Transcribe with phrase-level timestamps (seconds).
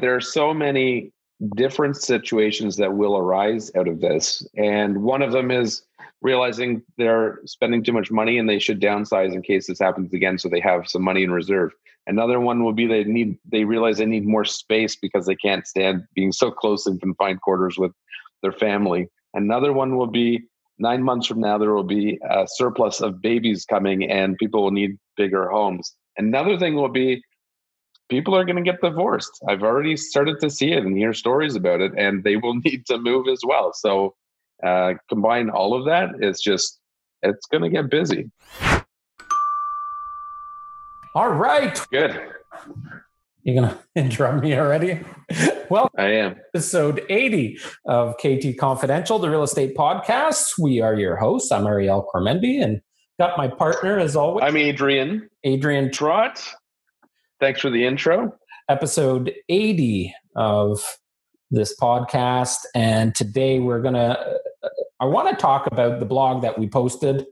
[0.00, 1.12] There are so many
[1.54, 4.46] different situations that will arise out of this.
[4.56, 5.82] And one of them is
[6.22, 10.38] realizing they're spending too much money and they should downsize in case this happens again
[10.38, 11.72] so they have some money in reserve.
[12.06, 15.66] Another one will be they need they realize they need more space because they can't
[15.66, 17.92] stand being so close in confined quarters with
[18.42, 19.08] their family.
[19.34, 20.44] Another one will be
[20.78, 24.70] nine months from now there will be a surplus of babies coming and people will
[24.70, 25.94] need bigger homes.
[26.16, 27.22] Another thing will be
[28.08, 29.42] people are going to get divorced.
[29.48, 32.86] I've already started to see it and hear stories about it, and they will need
[32.86, 33.72] to move as well.
[33.72, 34.14] So
[34.64, 36.80] uh, combine all of that, it's just
[37.22, 38.30] it's going to get busy.
[41.14, 41.80] All right.
[41.90, 42.20] Good.
[43.42, 45.00] You're going to interrupt me already?
[45.70, 46.36] well, I am.
[46.54, 50.58] Episode 80 of KT Confidential, the real estate podcast.
[50.58, 51.50] We are your hosts.
[51.50, 52.80] I'm Ariel Cormendi and
[53.18, 54.44] got my partner as always.
[54.44, 55.30] I'm Adrian.
[55.44, 56.42] Adrian Trot.
[57.38, 58.32] Thanks for the intro.
[58.70, 60.80] Episode 80 of
[61.50, 62.56] this podcast.
[62.74, 64.18] And today we're going to,
[65.00, 67.26] I want to talk about the blog that we posted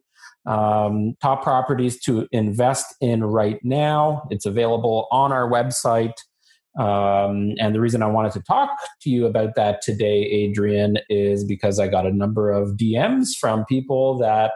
[0.44, 4.28] um, top properties to invest in right now.
[4.30, 6.12] It's available on our website.
[6.78, 11.44] Um, and the reason I wanted to talk to you about that today, Adrian, is
[11.44, 14.52] because I got a number of DMs from people that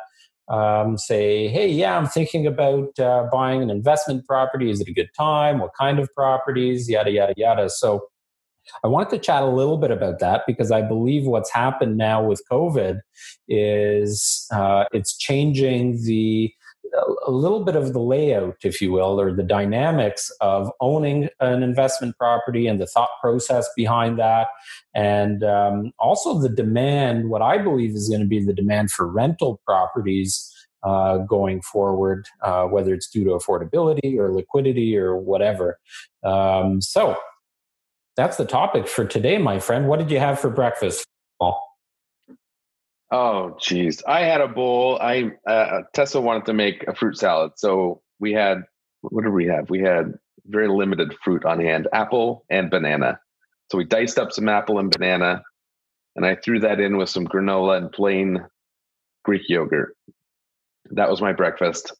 [0.51, 4.71] um, say, hey, yeah, I'm thinking about uh, buying an investment property.
[4.71, 5.59] Is it a good time?
[5.59, 6.89] What kind of properties?
[6.89, 7.71] Yada, yada, yada.
[7.71, 8.09] So
[8.85, 12.23] I wanted to chat a little bit about that because I believe what's happened now
[12.23, 13.01] with COVID
[13.49, 16.53] is uh, it's changing the
[17.27, 21.63] a little bit of the layout, if you will, or the dynamics of owning an
[21.63, 24.49] investment property and the thought process behind that.
[24.95, 29.07] And um, also the demand, what I believe is going to be the demand for
[29.07, 35.79] rental properties uh, going forward, uh, whether it's due to affordability or liquidity or whatever.
[36.25, 37.17] Um, so
[38.17, 39.89] that's the topic for today, my friend.
[39.89, 41.07] What did you have for breakfast?
[43.11, 44.03] Oh, geez.
[44.07, 44.99] I had a bowl.
[45.01, 48.65] I uh, Tessa wanted to make a fruit salad, so we had
[49.01, 49.71] what did we have?
[49.71, 50.15] We had
[50.47, 53.19] very limited fruit on hand: apple and banana.
[53.71, 55.43] So we diced up some apple and banana,
[56.17, 58.45] and I threw that in with some granola and plain
[59.25, 59.97] Greek yogurt.
[60.91, 61.93] That was my breakfast.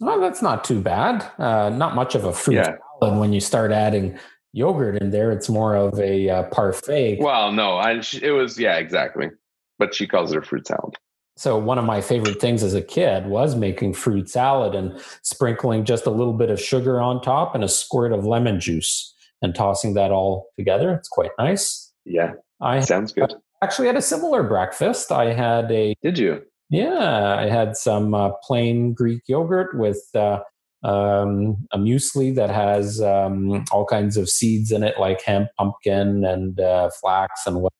[0.00, 1.24] Well, that's not too bad.
[1.38, 2.76] Uh, not much of a fruit yeah.
[3.00, 4.18] salad when you start adding
[4.52, 5.30] yogurt in there.
[5.30, 7.18] It's more of a uh, parfait.
[7.20, 9.30] Well, no, I, it was yeah, exactly
[9.78, 10.94] but she calls it a fruit salad.
[11.38, 15.84] So one of my favorite things as a kid was making fruit salad and sprinkling
[15.84, 19.54] just a little bit of sugar on top and a squirt of lemon juice and
[19.54, 20.92] tossing that all together.
[20.94, 21.92] It's quite nice.
[22.06, 22.32] Yeah.
[22.62, 23.34] I sounds good.
[23.62, 25.12] actually had a similar breakfast.
[25.12, 26.42] I had a Did you?
[26.70, 30.40] Yeah, I had some uh, plain Greek yogurt with uh,
[30.82, 36.24] um, a muesli that has um, all kinds of seeds in it, like hemp, pumpkin,
[36.24, 37.72] and uh, flax, and what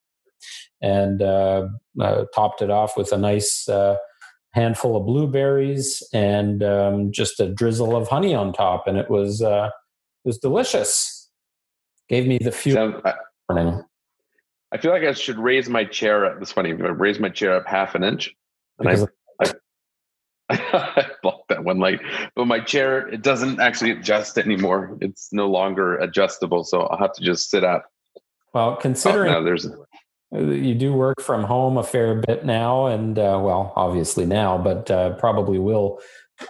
[0.80, 1.68] and uh,
[2.00, 3.96] uh, topped it off with a nice uh,
[4.52, 9.42] handful of blueberries and um, just a drizzle of honey on top, and it was
[9.42, 9.70] uh,
[10.24, 11.30] it was delicious.
[12.08, 13.00] Gave me the fuel.
[13.04, 13.14] I,
[13.50, 13.82] morning.
[14.72, 16.40] I feel like I should raise my chair up.
[16.40, 16.70] It's funny.
[16.70, 18.34] I raise my chair up half an inch,
[18.78, 19.08] and because
[19.40, 19.52] I,
[20.48, 22.00] I, I blocked that one light.
[22.34, 24.96] But my chair it doesn't actually adjust anymore.
[25.00, 27.84] It's no longer adjustable, so I'll have to just sit up.
[28.54, 29.68] Well, considering oh, no, there's
[30.32, 34.90] you do work from home a fair bit now, and uh, well, obviously now, but
[34.90, 36.00] uh, probably will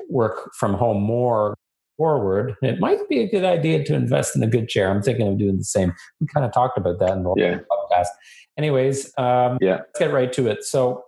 [0.08, 1.56] work from home more
[1.96, 2.54] forward.
[2.62, 4.90] It might be a good idea to invest in a good chair.
[4.90, 5.92] I'm thinking of doing the same.
[6.20, 7.58] We kind of talked about that in the yeah.
[7.70, 8.08] podcast.
[8.58, 10.64] Anyways, um, yeah, let's get right to it.
[10.64, 11.04] So,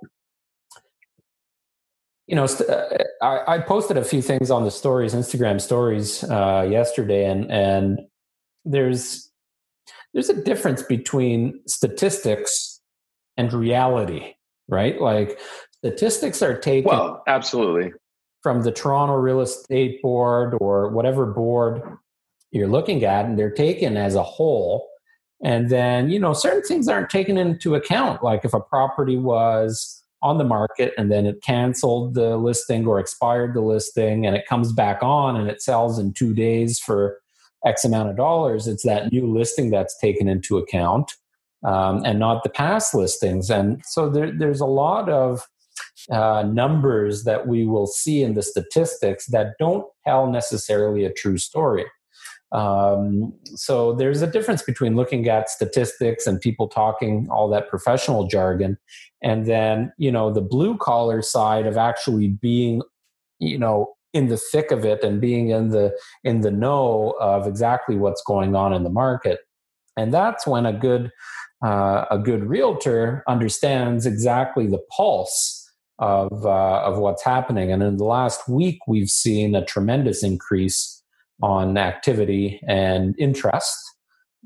[2.27, 2.89] you know, st- uh,
[3.23, 8.00] I, I, posted a few things on the stories, Instagram stories, uh, yesterday, and and
[8.65, 9.28] there's
[10.14, 12.80] there's a difference between statistics
[13.36, 14.34] and reality,
[14.69, 15.00] right?
[15.00, 15.38] Like
[15.72, 17.92] statistics are taken well, absolutely
[18.42, 21.82] from the Toronto Real Estate Board or whatever board
[22.50, 24.88] you're looking at, and they're taken as a whole.
[25.42, 28.25] And then, you know, certain things aren't taken into account.
[28.25, 32.99] Like if a property was on the market and then it canceled the listing or
[32.99, 37.20] expired the listing and it comes back on and it sells in two days for
[37.64, 41.12] X amount of dollars, it's that new listing that's taken into account
[41.64, 43.50] um, and not the past listings.
[43.50, 45.46] And so there, there's a lot of
[46.10, 51.38] uh, numbers that we will see in the statistics that don't tell necessarily a true
[51.38, 51.84] story.
[52.50, 58.26] Um, so there's a difference between looking at statistics and people talking all that professional
[58.26, 58.78] jargon,
[59.22, 62.81] and then you know the blue collar side of actually being,
[63.38, 67.46] you know, in the thick of it and being in the in the know of
[67.46, 69.40] exactly what's going on in the market
[69.99, 71.10] and that's when a good
[71.64, 75.69] uh, a good realtor understands exactly the pulse
[75.99, 77.72] of uh, of what's happening.
[77.72, 81.02] And in the last week, we've seen a tremendous increase
[81.43, 83.76] on activity and interest.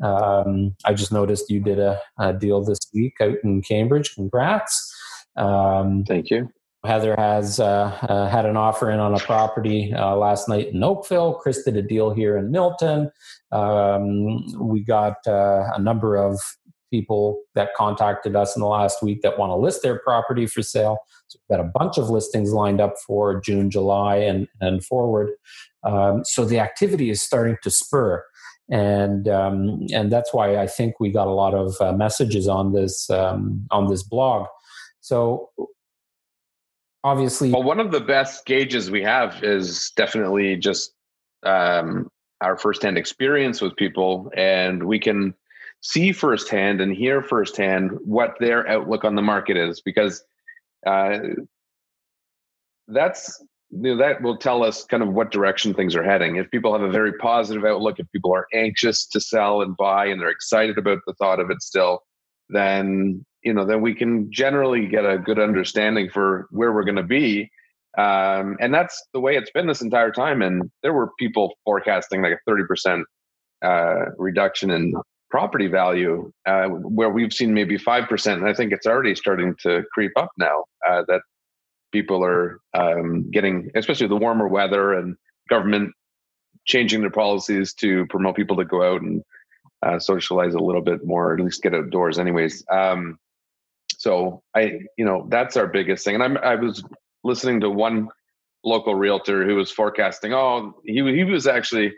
[0.03, 4.15] Um, I just noticed you did a, a, deal this week out in Cambridge.
[4.15, 4.94] Congrats!
[5.37, 6.50] Um, Thank you.
[6.84, 10.82] Heather has uh, uh, had an offer in on a property uh, last night in
[10.82, 11.34] Oakville.
[11.34, 13.11] Chris did a deal here in Milton.
[13.52, 16.40] Um, we got uh, a number of
[16.90, 20.62] people that contacted us in the last week that want to list their property for
[20.62, 20.99] sale.
[21.29, 25.31] So we've got a bunch of listings lined up for June, July, and, and forward.
[25.84, 28.25] Um, so the activity is starting to spur.
[28.69, 32.73] And um, and that's why I think we got a lot of uh, messages on
[32.73, 34.46] this um, on this blog.
[35.00, 35.50] So
[37.05, 40.95] obviously, well, one of the best gauges we have is definitely just
[41.45, 42.09] um,
[42.41, 45.35] our firsthand experience with people, and we can
[45.81, 50.25] see firsthand and hear firsthand what their outlook on the market is because
[50.87, 51.19] uh,
[52.89, 56.37] that's you know, that will tell us kind of what direction things are heading.
[56.37, 60.07] If people have a very positive outlook, if people are anxious to sell and buy
[60.07, 62.03] and they're excited about the thought of it still,
[62.53, 66.97] then you know then we can generally get a good understanding for where we're going
[66.97, 67.51] to be.
[67.99, 70.41] Um, and that's the way it's been this entire time.
[70.41, 73.05] And there were people forecasting like a thirty percent
[73.63, 74.95] uh, reduction in
[75.33, 78.33] property value, uh, where we've seen maybe 5%.
[78.35, 81.23] And I think it's already starting to creep up now uh, that
[81.91, 85.17] people are um, getting, especially the warmer weather and
[85.49, 85.91] government
[86.67, 89.23] changing their policies to promote people to go out and
[89.82, 92.64] uh, socialize a little bit more, or at least get outdoors, anyways.
[92.70, 93.19] Um,
[93.96, 96.14] so I, you know, that's our biggest thing.
[96.14, 96.82] And I'm, I was
[97.25, 98.08] listening to one
[98.64, 100.32] local realtor who was forecasting.
[100.32, 101.93] Oh, he he was actually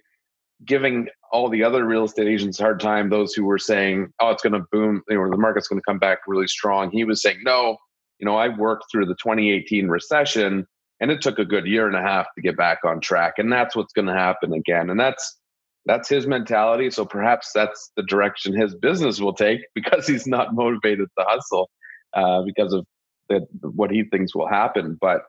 [0.65, 4.31] giving all the other real estate agents a hard time, those who were saying, oh,
[4.31, 6.91] it's going to boom, you know, the market's going to come back really strong.
[6.91, 7.77] He was saying, no,
[8.19, 10.67] you know, I worked through the 2018 recession
[11.01, 13.35] and it took a good year and a half to get back on track.
[13.39, 14.91] And that's what's going to happen again.
[14.91, 15.39] And that's,
[15.87, 16.91] that's his mentality.
[16.91, 21.71] So perhaps that's the direction his business will take because he's not motivated to hustle
[22.15, 22.87] uh, because of
[23.29, 24.97] the, what he thinks will happen.
[25.01, 25.23] But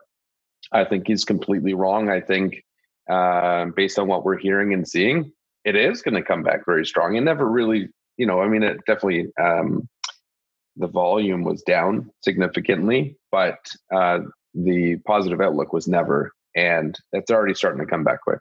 [0.71, 2.09] I think he's completely wrong.
[2.09, 2.63] I think
[3.09, 5.31] uh, based on what we're hearing and seeing,
[5.63, 7.15] it is going to come back very strong.
[7.15, 9.87] It never really, you know, I mean, it definitely, um,
[10.77, 13.57] the volume was down significantly, but
[13.93, 14.19] uh,
[14.53, 18.39] the positive outlook was never, and it's already starting to come back quick.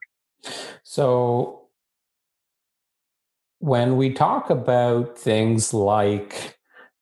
[0.83, 1.64] So,
[3.65, 6.59] when we talk about things like,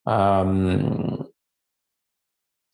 [0.07, 1.27] um,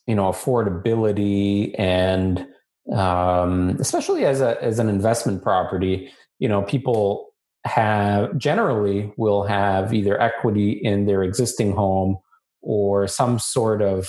[0.07, 2.47] you know, affordability and
[2.93, 7.31] um, especially as a as an investment property, you know, people
[7.65, 12.19] have generally will have either equity in their existing home
[12.61, 14.07] or some sort of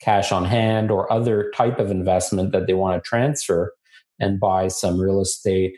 [0.00, 3.74] cash on hand or other type of investment that they want to transfer
[4.18, 5.76] and buy some real estate.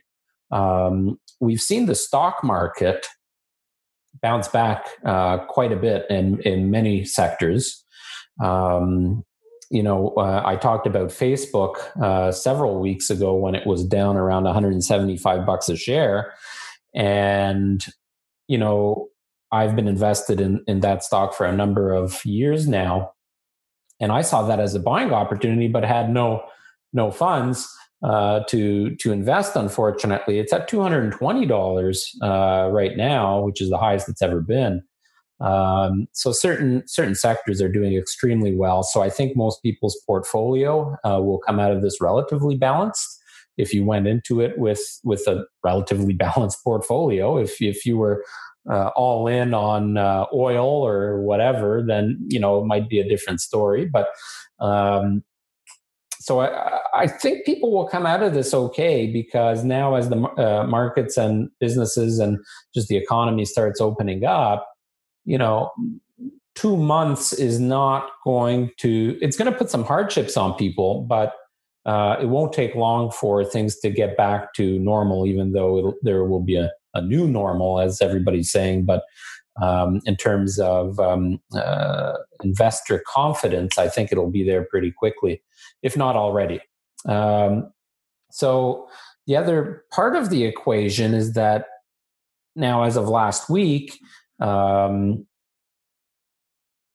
[0.52, 3.08] Um, we've seen the stock market
[4.22, 7.84] bounce back uh, quite a bit in in many sectors.
[8.42, 9.24] Um,
[9.70, 14.16] you know, uh, I talked about Facebook uh, several weeks ago when it was down
[14.16, 16.32] around 175 bucks a share,
[16.94, 17.84] and
[18.48, 19.08] you know,
[19.50, 23.12] I've been invested in in that stock for a number of years now,
[24.00, 26.44] and I saw that as a buying opportunity, but had no
[26.92, 27.68] no funds
[28.02, 29.56] uh, to to invest.
[29.56, 34.82] Unfortunately, it's at 220 dollars uh, right now, which is the highest it's ever been.
[35.40, 38.82] Um, so certain certain sectors are doing extremely well.
[38.82, 43.18] So I think most people's portfolio uh, will come out of this relatively balanced.
[43.58, 48.24] If you went into it with with a relatively balanced portfolio, if if you were
[48.70, 53.08] uh, all in on uh, oil or whatever, then you know it might be a
[53.08, 53.84] different story.
[53.84, 54.08] But
[54.60, 55.24] um,
[56.22, 60.16] so I, I, think people will come out of this okay because now as the
[60.16, 62.38] uh, markets and businesses and
[62.74, 64.68] just the economy starts opening up
[65.24, 65.70] you know,
[66.54, 71.34] two months is not going to, it's going to put some hardships on people, but
[71.86, 76.24] uh, it won't take long for things to get back to normal, even though there
[76.24, 78.84] will be a, a, new normal, as everybody's saying.
[78.84, 79.02] But
[79.60, 82.14] um, in terms of um, uh,
[82.44, 85.42] investor confidence, I think it'll be there pretty quickly,
[85.82, 86.60] if not already.
[87.06, 87.72] Um,
[88.30, 88.88] so,
[89.26, 91.66] the other part of the equation is that
[92.56, 93.98] now, as of last week,
[94.40, 95.26] um,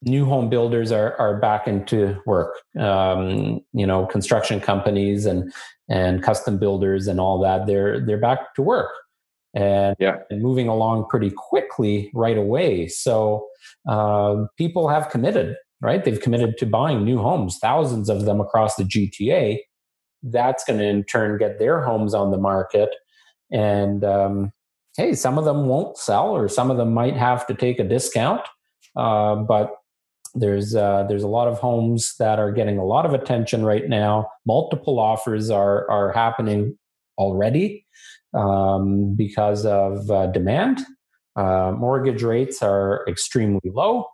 [0.03, 2.55] new home builders are are back into work.
[2.79, 5.53] Um, you know, construction companies and
[5.89, 7.65] and custom builders and all that.
[7.65, 8.91] They're they're back to work,
[9.53, 10.17] and, yeah.
[10.29, 12.87] and moving along pretty quickly right away.
[12.87, 13.47] So
[13.87, 16.03] uh, people have committed, right?
[16.03, 19.59] They've committed to buying new homes, thousands of them across the GTA.
[20.23, 22.89] That's going to in turn get their homes on the market.
[23.51, 24.51] And um,
[24.97, 27.83] hey, some of them won't sell, or some of them might have to take a
[27.83, 28.41] discount.
[28.95, 29.75] Uh, but
[30.33, 33.87] there's uh, there's a lot of homes that are getting a lot of attention right
[33.87, 34.27] now.
[34.45, 36.77] Multiple offers are are happening
[37.17, 37.85] already
[38.33, 40.81] um, because of uh, demand.
[41.35, 44.07] Uh, mortgage rates are extremely low,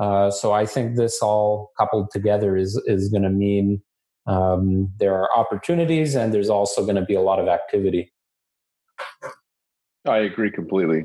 [0.00, 3.82] uh, so I think this all coupled together is is going to mean
[4.26, 8.10] um, there are opportunities and there's also going to be a lot of activity.
[10.06, 11.04] I agree completely,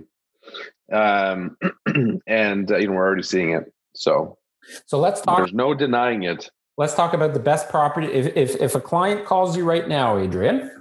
[0.94, 1.58] um,
[2.28, 3.66] and uh, you know we're already seeing it.
[3.96, 4.38] So
[4.86, 5.40] so let's talk.
[5.40, 6.50] There's no denying it.
[6.78, 8.08] Let's talk about the best property.
[8.08, 10.72] If if, if a client calls you right now, Adrian,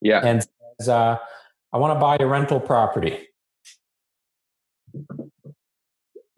[0.00, 0.46] yeah, and
[0.78, 1.18] says, uh,
[1.74, 3.28] "I want to buy a rental property,"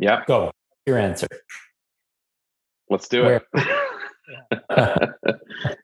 [0.00, 0.50] yeah, go.
[0.86, 1.28] Your answer.
[2.90, 3.42] Let's do Where?
[3.54, 3.66] it.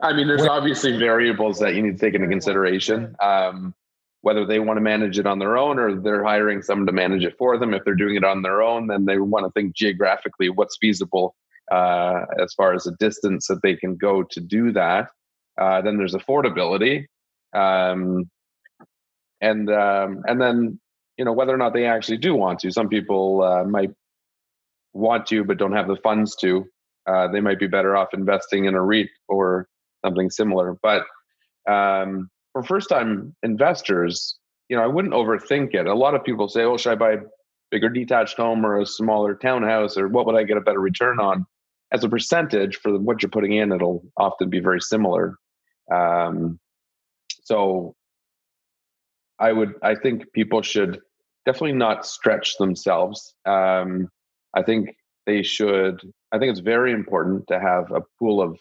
[0.00, 0.50] I mean, there's Where?
[0.50, 3.14] obviously variables that you need to take into consideration.
[3.20, 3.74] Um,
[4.22, 7.24] whether they want to manage it on their own or they're hiring someone to manage
[7.24, 7.72] it for them.
[7.72, 11.36] If they're doing it on their own, then they want to think geographically what's feasible
[11.70, 15.08] uh, as far as the distance that they can go to do that.
[15.60, 17.06] Uh, then there's affordability,
[17.52, 18.28] um,
[19.40, 20.78] and um, and then
[21.16, 22.70] you know whether or not they actually do want to.
[22.70, 23.90] Some people uh, might
[24.92, 26.64] want to but don't have the funds to.
[27.06, 29.66] Uh, they might be better off investing in a REIT or
[30.04, 30.76] something similar.
[30.82, 31.04] But
[31.68, 35.86] um, for first time investors, you know, I wouldn't overthink it.
[35.86, 37.18] A lot of people say, oh, should I buy a
[37.70, 41.18] bigger detached home or a smaller townhouse or what would I get a better return
[41.18, 41.46] on?
[41.92, 45.36] As a percentage for what you're putting in, it'll often be very similar.
[45.90, 46.58] Um,
[47.44, 47.94] so
[49.38, 51.00] I would, I think people should
[51.46, 53.34] definitely not stretch themselves.
[53.46, 54.10] Um,
[54.54, 56.00] I think they should,
[56.32, 58.58] I think it's very important to have a pool of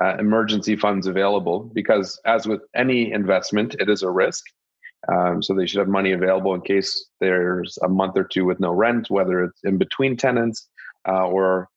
[0.00, 4.44] uh, emergency funds available because, as with any investment, it is a risk.
[5.12, 8.58] Um, so they should have money available in case there's a month or two with
[8.58, 10.68] no rent, whether it's in between tenants
[11.08, 11.68] uh, or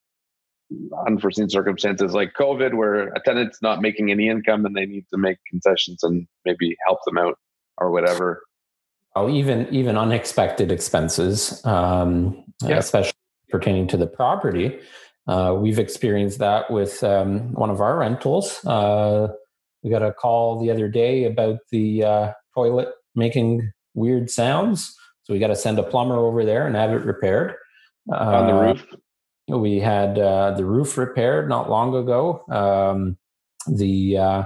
[1.05, 5.17] unforeseen circumstances like COVID, where a tenant's not making any income and they need to
[5.17, 7.37] make concessions and maybe help them out
[7.77, 8.41] or whatever.
[9.15, 12.77] Oh, even even unexpected expenses, um, yeah.
[12.77, 13.11] especially
[13.51, 14.79] pertaining to the property.
[15.27, 18.63] Uh, we've experienced that with um, one of our rentals.
[18.65, 19.27] Uh,
[19.83, 24.95] we got a call the other day about the uh, toilet making weird sounds.
[25.23, 27.55] So we got to send a plumber over there and have it repaired.
[28.11, 28.85] On the uh, roof?
[29.47, 32.43] We had uh, the roof repaired not long ago.
[32.49, 33.17] Um,
[33.67, 34.43] the uh,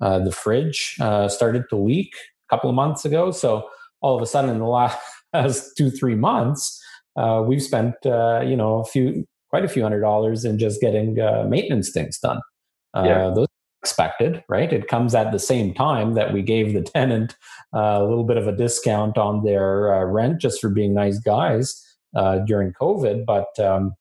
[0.00, 0.94] the fridge
[1.28, 2.12] started to leak
[2.48, 3.30] a couple of months ago.
[3.30, 3.68] So
[4.00, 4.64] all of a sudden, in the
[5.34, 6.77] last two three months,
[7.46, 11.44] we've spent you know a few quite a few hundred dollars in just getting uh,
[11.48, 12.40] maintenance things done.
[12.94, 13.32] Uh, yeah.
[13.34, 13.46] Those
[13.82, 14.72] expected, right?
[14.72, 17.36] It comes at the same time that we gave the tenant
[17.74, 21.18] uh, a little bit of a discount on their uh, rent just for being nice
[21.18, 21.80] guys
[22.16, 23.24] uh, during COVID.
[23.24, 23.94] But um,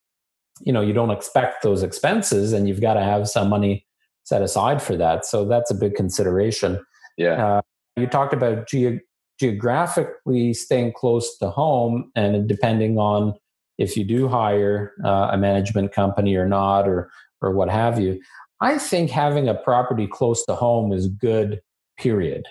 [0.61, 3.85] you know, you don't expect those expenses, and you've got to have some money
[4.23, 5.25] set aside for that.
[5.25, 6.83] So that's a big consideration.
[7.17, 7.57] Yeah.
[7.57, 7.61] Uh,
[7.95, 8.99] you talked about ge-
[9.39, 13.33] geographically staying close to home, and depending on
[13.77, 17.09] if you do hire uh, a management company or not, or
[17.41, 18.19] or what have you.
[18.61, 21.61] I think having a property close to home is good.
[21.97, 22.45] Period.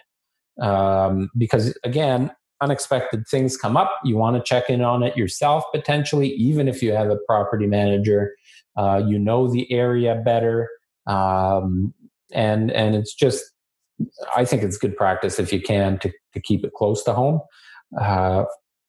[0.60, 3.92] Um, because again, unexpected things come up.
[4.04, 7.66] You want to check in on it yourself potentially, even if you have a property
[7.66, 8.34] manager.
[8.76, 10.68] Uh, you know the area better,
[11.06, 11.92] um,
[12.32, 13.44] and and it's just.
[14.36, 17.40] I think it's good practice if you can to to keep it close to home.
[18.00, 18.44] Uh,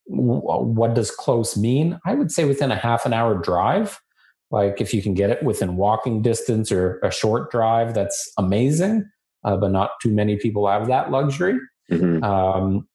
[0.06, 2.00] what does close mean?
[2.06, 4.00] I would say within a half an hour drive.
[4.50, 9.10] Like if you can get it within walking distance or a short drive, that's amazing.
[9.44, 11.60] Uh, but not too many people have that luxury.
[11.92, 12.24] Mm-hmm.
[12.24, 12.88] Um,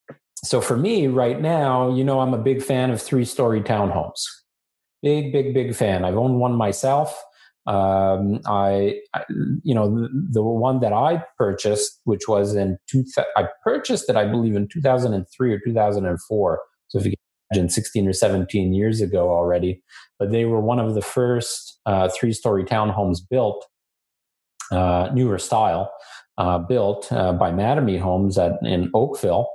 [0.45, 4.23] so for me right now, you know, I'm a big fan of three story townhomes.
[5.03, 6.05] Big, big, big fan.
[6.05, 7.23] I've owned one myself.
[7.67, 9.25] Um, I, I,
[9.63, 13.05] you know, the, the, one that I purchased, which was in two,
[13.37, 16.61] I purchased it, I believe, in 2003 or 2004.
[16.89, 17.19] So if you can
[17.53, 19.81] imagine 16 or 17 years ago already,
[20.19, 23.65] but they were one of the first uh, three story townhomes built,
[24.73, 25.93] uh, newer style,
[26.39, 29.49] uh, built uh, by Mattamy Homes at, in Oakville.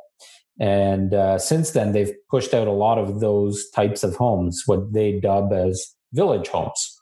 [0.60, 4.94] And uh, since then, they've pushed out a lot of those types of homes, what
[4.94, 6.97] they dub as village homes.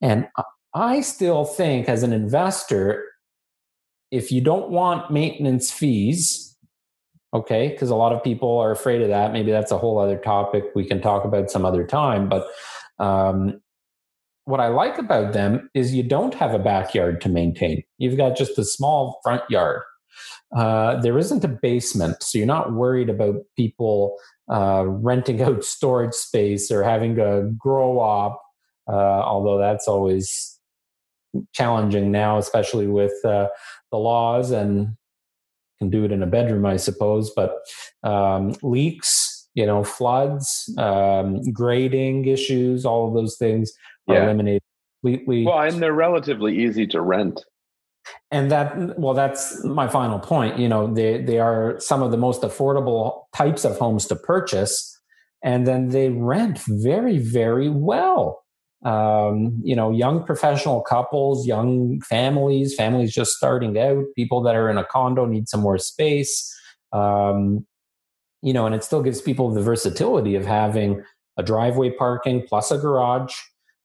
[0.00, 0.28] And
[0.74, 3.04] I still think, as an investor,
[4.10, 6.48] if you don't want maintenance fees,
[7.34, 10.16] okay because a lot of people are afraid of that maybe that's a whole other
[10.16, 12.46] topic we can talk about some other time but
[12.98, 13.60] um,
[14.44, 17.82] what i like about them is you don't have a backyard to maintain.
[17.98, 19.82] You've got just a small front yard.
[20.56, 24.16] Uh, there isn't a basement so you're not worried about people
[24.50, 28.42] uh, renting out storage space or having to grow up
[28.88, 30.58] uh, although that's always
[31.52, 33.46] challenging now especially with uh,
[33.92, 34.96] the laws and
[35.78, 37.30] can do it in a bedroom, I suppose.
[37.34, 37.54] But
[38.02, 43.72] um, leaks, you know, floods, um, grading issues, all of those things
[44.08, 44.24] are yeah.
[44.24, 44.62] eliminated
[45.02, 45.44] completely.
[45.46, 47.44] Well, and they're relatively easy to rent.
[48.30, 50.58] And that, well, that's my final point.
[50.58, 54.98] You know, they they are some of the most affordable types of homes to purchase,
[55.44, 58.42] and then they rent very, very well
[58.84, 64.70] um, you know, young professional couples, young families, families just starting out, people that are
[64.70, 66.54] in a condo need some more space.
[66.92, 67.66] Um,
[68.40, 71.02] you know, and it still gives people the versatility of having
[71.36, 73.34] a driveway parking plus a garage.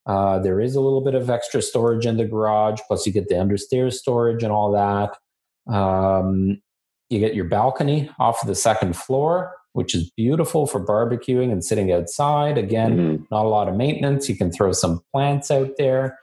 [0.05, 3.29] Uh, there is a little bit of extra storage in the garage, plus you get
[3.29, 5.73] the understairs storage and all that.
[5.73, 6.61] Um,
[7.09, 11.63] you get your balcony off of the second floor which is beautiful for barbecuing and
[11.63, 12.57] sitting outside.
[12.57, 13.23] Again, mm-hmm.
[13.31, 14.29] not a lot of maintenance.
[14.29, 16.17] You can throw some plants out there.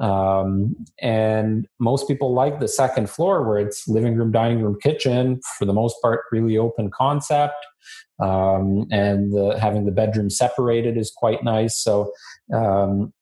[0.00, 5.40] Um, and most people like the second floor where it's living room, dining room, kitchen,
[5.58, 7.66] for the most part, really open concept.
[8.22, 11.76] Um, and the, having the bedroom separated is quite nice.
[11.76, 12.12] So,
[12.54, 13.12] um,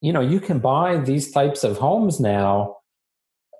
[0.00, 2.76] you know, you can buy these types of homes now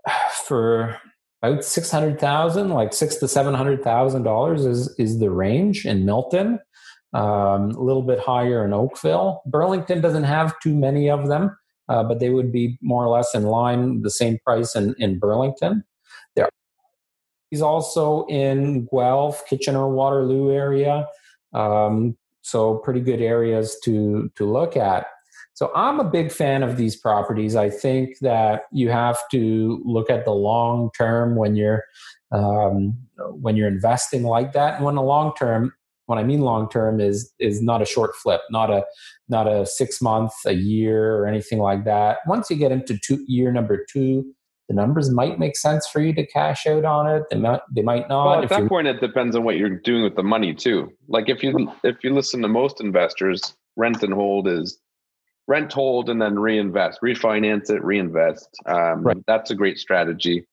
[0.46, 0.98] for
[1.42, 6.58] about 600,000, like six to $700,000 is, is the range in Milton.
[7.14, 9.42] Um, a little bit higher in Oakville.
[9.46, 11.56] Burlington doesn't have too many of them,
[11.88, 15.18] uh, but they would be more or less in line, the same price in, in
[15.18, 15.84] Burlington.
[16.36, 16.50] There,
[17.50, 21.06] he's also in Guelph, Kitchener, Waterloo area.
[21.54, 25.06] Um, so pretty good areas to to look at.
[25.58, 27.56] So I'm a big fan of these properties.
[27.56, 31.82] I think that you have to look at the long term when you're
[32.30, 32.96] um,
[33.32, 34.76] when you're investing like that.
[34.76, 35.72] And when the long term,
[36.06, 38.84] what I mean long term is is not a short flip, not a
[39.28, 42.18] not a six month, a year, or anything like that.
[42.28, 44.32] Once you get into two, year number two,
[44.68, 47.24] the numbers might make sense for you to cash out on it.
[47.32, 48.26] They might they might not.
[48.26, 50.92] Well, at that point, it depends on what you're doing with the money too.
[51.08, 54.78] Like if you if you listen to most investors, rent and hold is
[55.48, 59.16] rent hold and then reinvest refinance it reinvest um, right.
[59.26, 60.46] that's a great strategy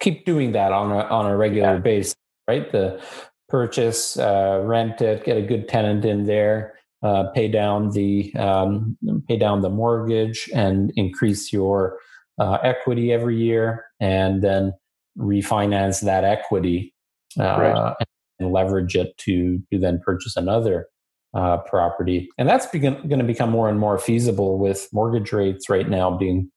[0.00, 1.78] keep doing that on a on a regular yeah.
[1.78, 2.14] basis
[2.46, 3.02] right the
[3.48, 8.96] purchase uh, rent it get a good tenant in there uh, pay down the um,
[9.28, 11.98] pay down the mortgage and increase your
[12.38, 14.72] uh, equity every year and then
[15.18, 16.94] refinance that equity
[17.38, 18.06] uh, right.
[18.38, 20.88] and leverage it to to then purchase another
[21.34, 25.88] uh, property, and that's going to become more and more feasible with mortgage rates right
[25.88, 26.50] now being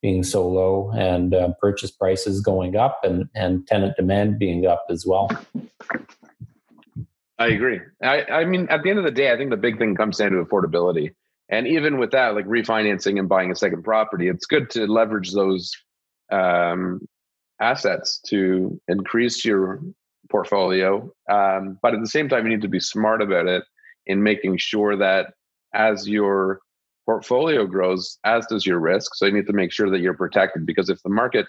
[0.00, 4.84] being so low and uh, purchase prices going up and and tenant demand being up
[4.88, 5.30] as well.
[7.38, 7.80] I agree.
[8.02, 10.18] I, I mean, at the end of the day, I think the big thing comes
[10.18, 11.14] down to affordability.
[11.48, 15.32] And even with that, like refinancing and buying a second property, it's good to leverage
[15.32, 15.72] those
[16.30, 17.00] um,
[17.60, 19.82] assets to increase your
[20.30, 21.12] portfolio.
[21.28, 23.64] Um, but at the same time, you need to be smart about it
[24.06, 25.34] in making sure that
[25.74, 26.60] as your
[27.06, 29.14] portfolio grows, as does your risk.
[29.14, 31.46] So you need to make sure that you're protected because if the market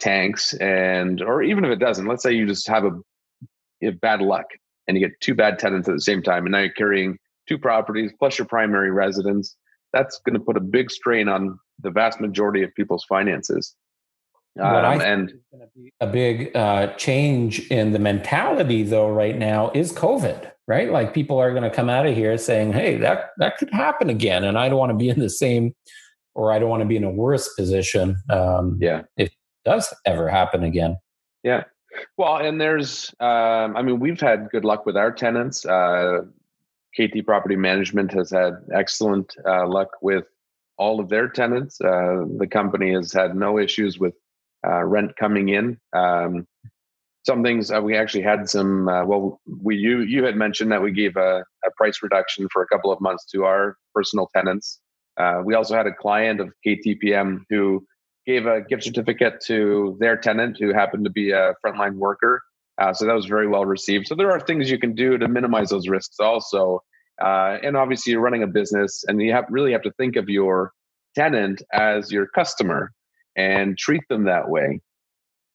[0.00, 2.90] tanks and or even if it doesn't, let's say you just have a
[3.80, 4.46] you have bad luck
[4.86, 7.18] and you get two bad tenants at the same time, and now you're carrying
[7.48, 9.56] two properties plus your primary residence,
[9.92, 13.74] that's going to put a big strain on the vast majority of people's finances.
[14.60, 15.32] Um, and
[16.00, 20.90] a big uh, change in the mentality, though, right now is COVID right?
[20.90, 24.08] Like people are going to come out of here saying, "Hey, that that could happen
[24.08, 25.74] again," and I don't want to be in the same,
[26.34, 28.16] or I don't want to be in a worse position.
[28.30, 29.34] Um, yeah, if it
[29.66, 30.96] does ever happen again.
[31.42, 31.64] Yeah.
[32.16, 35.66] Well, and there's, um, I mean, we've had good luck with our tenants.
[35.66, 36.22] Uh,
[36.96, 40.24] KT Property Management has had excellent uh, luck with
[40.78, 41.78] all of their tenants.
[41.82, 44.14] Uh, the company has had no issues with
[44.66, 45.78] uh, rent coming in.
[45.92, 46.46] Um,
[47.24, 50.82] some things uh, we actually had some uh, well we you you had mentioned that
[50.82, 54.80] we gave a, a, price reduction for a couple of months to our personal tenants.
[55.16, 57.84] Uh, we also had a client of ktpm who
[58.26, 62.42] gave a gift certificate to their tenant who happened to be a frontline worker.
[62.78, 64.06] Uh, so that was very well received.
[64.06, 66.80] So there are things you can do to minimize those risks also.
[67.20, 70.28] Uh, and obviously you're running a business and you have really have to think of
[70.28, 70.72] your
[71.14, 72.92] tenant as your customer
[73.36, 74.80] and treat them that way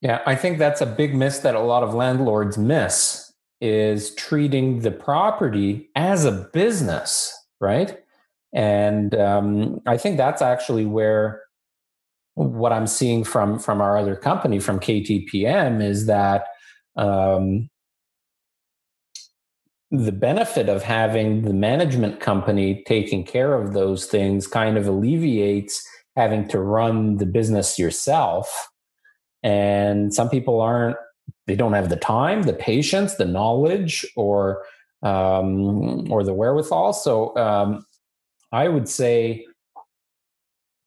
[0.01, 4.81] Yeah, I think that's a big miss that a lot of landlords miss is treating
[4.81, 7.97] the property as a business, right?
[8.53, 11.41] And um, I think that's actually where
[12.35, 16.45] what I'm seeing from from our other company, from KTPM, is that
[16.95, 17.67] um,
[19.89, 25.83] the benefit of having the management company taking care of those things kind of alleviates
[26.15, 28.69] having to run the business yourself.
[29.43, 30.97] And some people aren't,
[31.45, 34.63] they don't have the time, the patience, the knowledge, or
[35.03, 36.93] um, or the wherewithal.
[36.93, 37.85] So um,
[38.51, 39.45] I would say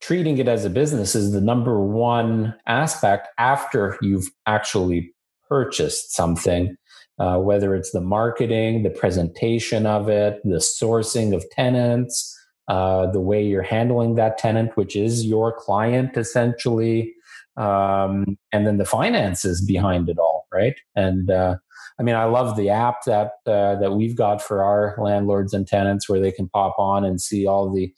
[0.01, 5.13] treating it as a business is the number one aspect after you've actually
[5.49, 6.77] purchased something,
[7.19, 12.37] uh, whether it's the marketing, the presentation of it, the sourcing of tenants,
[12.69, 17.13] uh, the way you're handling that tenant, which is your client essentially,
[17.61, 20.77] um, and then the finances behind it all, right?
[20.96, 21.57] And uh,
[21.99, 25.68] I mean, I love the app that uh, that we've got for our landlords and
[25.68, 27.92] tenants, where they can pop on and see all the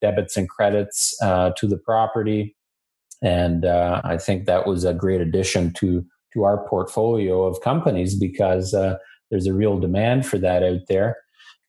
[0.00, 2.56] debits and credits uh, to the property.
[3.20, 8.14] And uh, I think that was a great addition to to our portfolio of companies
[8.14, 8.98] because uh,
[9.30, 11.16] there's a real demand for that out there,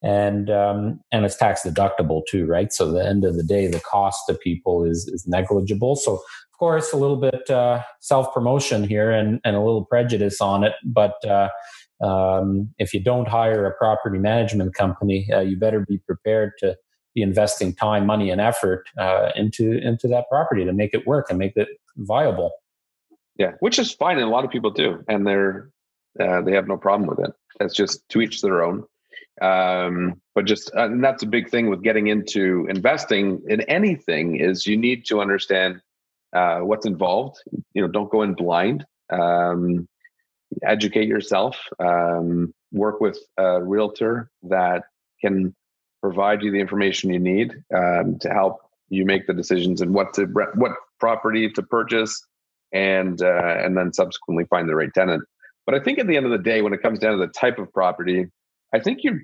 [0.03, 2.71] and um, and it's tax deductible too, right?
[2.71, 5.95] So the end of the day, the cost to people is is negligible.
[5.95, 6.21] So
[6.60, 10.74] course, a little bit uh, self promotion here and and a little prejudice on it,
[10.84, 11.24] but.
[11.26, 11.50] Uh,
[12.02, 16.78] um, if you don't hire a property management company, uh, you better be prepared to
[17.13, 21.28] be investing time, money, and effort uh, into into that property to make it work
[21.30, 21.67] and make it
[21.98, 22.52] viable.
[23.38, 25.69] Yeah, which is fine, and a lot of people do, and they're
[26.19, 27.34] uh, they have no problem with it.
[27.60, 28.86] It's just to each their own.
[29.41, 34.36] Um, but just uh, and that's a big thing with getting into investing in anything
[34.36, 35.82] is you need to understand
[36.33, 37.37] uh, what's involved.
[37.73, 38.85] You know, don't go in blind.
[39.11, 39.87] Um,
[40.63, 41.57] educate yourself.
[41.79, 44.83] Um, work with a realtor that
[45.21, 45.55] can
[46.01, 50.13] provide you the information you need um, to help you make the decisions and what
[50.13, 52.25] to what property to purchase
[52.71, 55.23] and uh, and then subsequently find the right tenant.
[55.65, 57.31] But I think at the end of the day, when it comes down to the
[57.31, 58.27] type of property,
[58.73, 59.19] I think you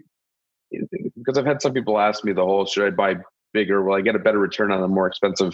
[1.16, 3.16] because I've had some people ask me the whole should I buy
[3.54, 3.82] bigger?
[3.82, 5.54] Will I get a better return on a more expensive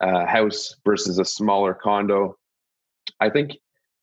[0.00, 2.36] uh, house versus a smaller condo?
[3.20, 3.52] I think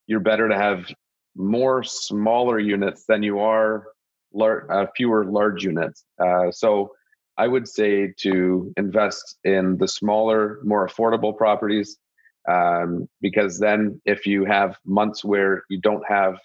[0.08, 0.92] you're better to have
[1.36, 3.88] more smaller units than you are
[4.34, 6.04] lar- uh, fewer large units.
[6.20, 6.92] Uh, so
[7.38, 11.98] I would say to invest in the smaller, more affordable properties,
[12.50, 16.38] um, because then if you have months where you don't have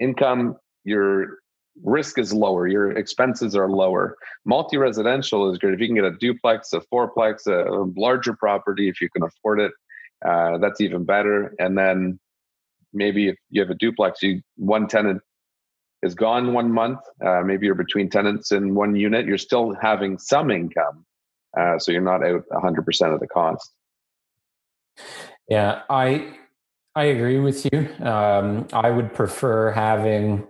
[0.00, 1.38] income, your
[1.82, 4.16] risk is lower, your expenses are lower.
[4.44, 5.74] Multi residential is great.
[5.74, 9.60] If you can get a duplex, a fourplex, a, larger property, if you can afford
[9.60, 9.72] it,
[10.24, 11.54] uh, that's even better.
[11.58, 12.18] And then
[12.92, 15.20] maybe if you have a duplex, you one tenant
[16.02, 20.18] is gone one month, uh, maybe you're between tenants in one unit, you're still having
[20.18, 21.04] some income.
[21.58, 23.72] Uh, so you're not out 100% of the cost.
[25.48, 26.34] Yeah, I
[26.96, 27.88] I agree with you.
[28.04, 30.46] Um, I would prefer having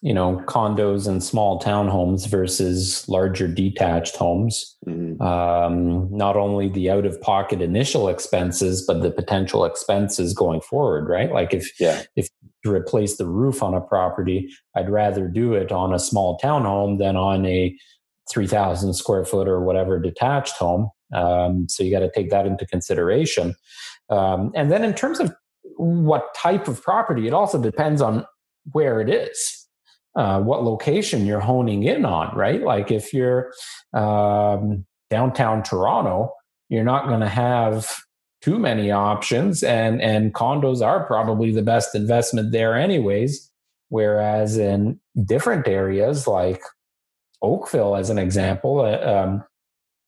[0.00, 4.76] you know condos and small townhomes versus larger detached homes.
[4.86, 5.20] Mm-hmm.
[5.20, 11.08] um, not only the out of pocket initial expenses but the potential expenses going forward
[11.08, 11.32] right?
[11.32, 12.02] Like if yeah.
[12.16, 12.28] if
[12.64, 16.98] to replace the roof on a property i'd rather do it on a small townhome
[16.98, 17.72] than on a
[18.30, 20.90] 3000 square foot or whatever detached home.
[21.14, 23.54] Um, so you got to take that into consideration.
[24.10, 25.34] Um, and then in terms of
[25.76, 28.26] what type of property it also depends on
[28.72, 29.57] where it is
[30.16, 32.62] uh, what location you're honing in on, right?
[32.62, 33.52] Like if you're
[33.92, 36.32] um, downtown Toronto,
[36.68, 37.86] you're not going to have
[38.42, 43.50] too many options, and and condos are probably the best investment there, anyways.
[43.88, 46.60] Whereas in different areas like
[47.42, 49.44] Oakville, as an example, uh, um,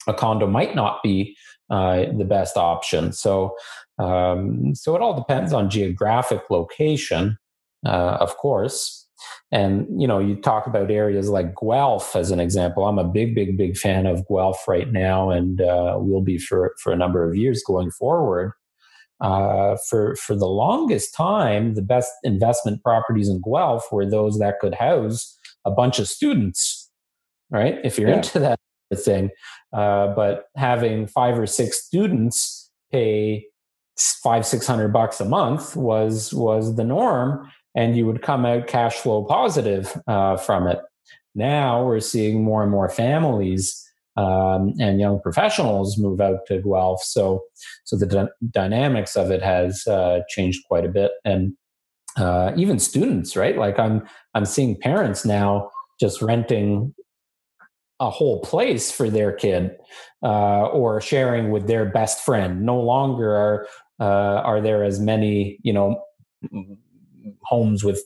[0.07, 1.37] a condo might not be
[1.71, 3.13] uh, the best option.
[3.13, 3.57] So,
[3.99, 7.39] um, so it all depends on geographic location,
[7.87, 9.00] uh, of course.
[9.53, 12.87] And you know, you talk about areas like Guelph as an example.
[12.87, 16.75] I'm a big, big, big fan of Guelph right now, and uh, will be for
[16.83, 18.53] for a number of years going forward.
[19.21, 24.61] Uh, for for the longest time, the best investment properties in Guelph were those that
[24.61, 26.91] could house a bunch of students,
[27.51, 27.79] right?
[27.85, 28.17] If you're yeah.
[28.17, 28.59] into that
[28.95, 29.31] thing,
[29.73, 33.47] uh, but having five or six students pay
[34.23, 38.67] five six hundred bucks a month was was the norm and you would come out
[38.67, 40.79] cash flow positive uh, from it.
[41.35, 47.03] Now we're seeing more and more families um, and young professionals move out to Guelph.
[47.03, 47.45] So,
[47.85, 51.55] so the d- dynamics of it has uh, changed quite a bit, and
[52.17, 53.57] uh, even students, right?
[53.57, 54.03] Like I'm,
[54.35, 56.93] I'm seeing parents now just renting
[58.01, 59.77] a whole place for their kid
[60.23, 62.63] uh, or sharing with their best friend.
[62.63, 63.67] No longer are
[64.01, 66.03] uh, are there as many, you know,
[67.45, 68.03] homes with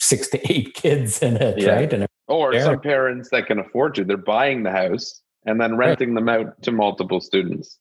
[0.00, 1.70] six to eight kids in it, yeah.
[1.70, 1.92] right?
[1.92, 6.14] And or some parents that can afford to, they're buying the house and then renting
[6.14, 6.20] right.
[6.20, 7.78] them out to multiple students.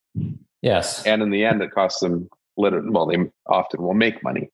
[0.61, 1.05] Yes.
[1.05, 3.17] And in the end, it costs them little, well, they
[3.47, 4.49] often will make money.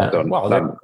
[0.00, 0.10] Yeah.
[0.10, 0.76] So, well, um,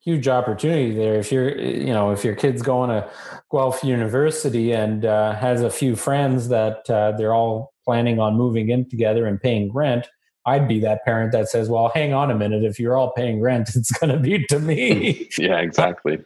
[0.00, 1.14] huge opportunity there.
[1.14, 3.08] If you're, you know, if your kid's going to
[3.50, 8.70] Guelph University and uh, has a few friends that uh, they're all planning on moving
[8.70, 10.08] in together and paying rent,
[10.46, 12.64] I'd be that parent that says, "Well, hang on a minute.
[12.64, 16.18] If you're all paying rent, it's going to be to me." yeah, exactly.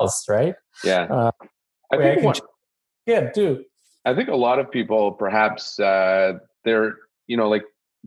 [0.00, 0.54] Else, right?
[0.84, 1.02] Yeah.
[1.02, 1.30] Uh,
[1.92, 2.20] I think.
[2.20, 2.34] I one,
[3.06, 3.64] yeah, do.
[4.04, 7.64] I think a lot of people, perhaps, uh, they're you know, like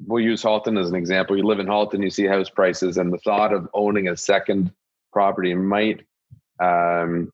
[0.08, 1.38] we'll use Halton as an example.
[1.38, 4.72] You live in Halton, you see house prices, and the thought of owning a second
[5.12, 6.06] property might
[6.60, 7.32] um,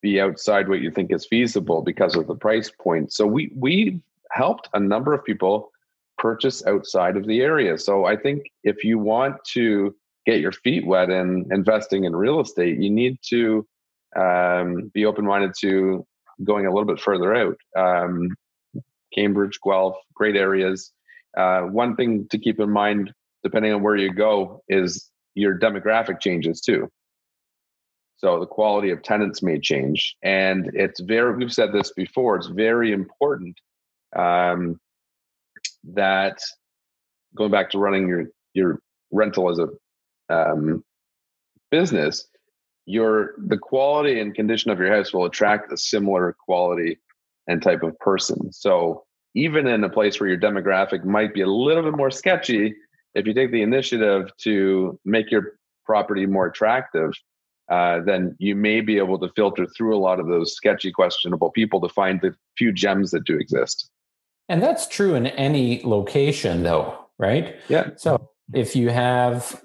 [0.00, 3.12] be outside what you think is feasible because of the price point.
[3.12, 4.00] So we we
[4.32, 5.70] helped a number of people
[6.18, 7.78] purchase outside of the area.
[7.78, 9.94] So I think if you want to
[10.26, 13.66] get your feet wet in investing in real estate, you need to
[14.16, 16.06] um, be open minded to
[16.42, 17.56] going a little bit further out.
[17.76, 18.28] Um,
[19.14, 20.92] Cambridge, Guelph, great areas.
[21.36, 26.20] Uh, one thing to keep in mind, depending on where you go, is your demographic
[26.20, 26.88] changes too.
[28.18, 31.36] So the quality of tenants may change, and it's very.
[31.36, 32.36] We've said this before.
[32.36, 33.58] It's very important
[34.16, 34.80] um,
[35.94, 36.38] that
[37.34, 39.68] going back to running your your rental as a
[40.34, 40.84] um,
[41.70, 42.26] business,
[42.86, 46.98] your the quality and condition of your house will attract a similar quality
[47.46, 48.52] and type of person.
[48.52, 52.74] So even in a place where your demographic might be a little bit more sketchy,
[53.14, 57.12] if you take the initiative to make your property more attractive,
[57.70, 61.50] uh, then you may be able to filter through a lot of those sketchy, questionable
[61.50, 63.90] people to find the few gems that do exist.
[64.48, 67.56] And that's true in any location, though, right?
[67.68, 67.90] Yeah.
[67.96, 69.60] So if you have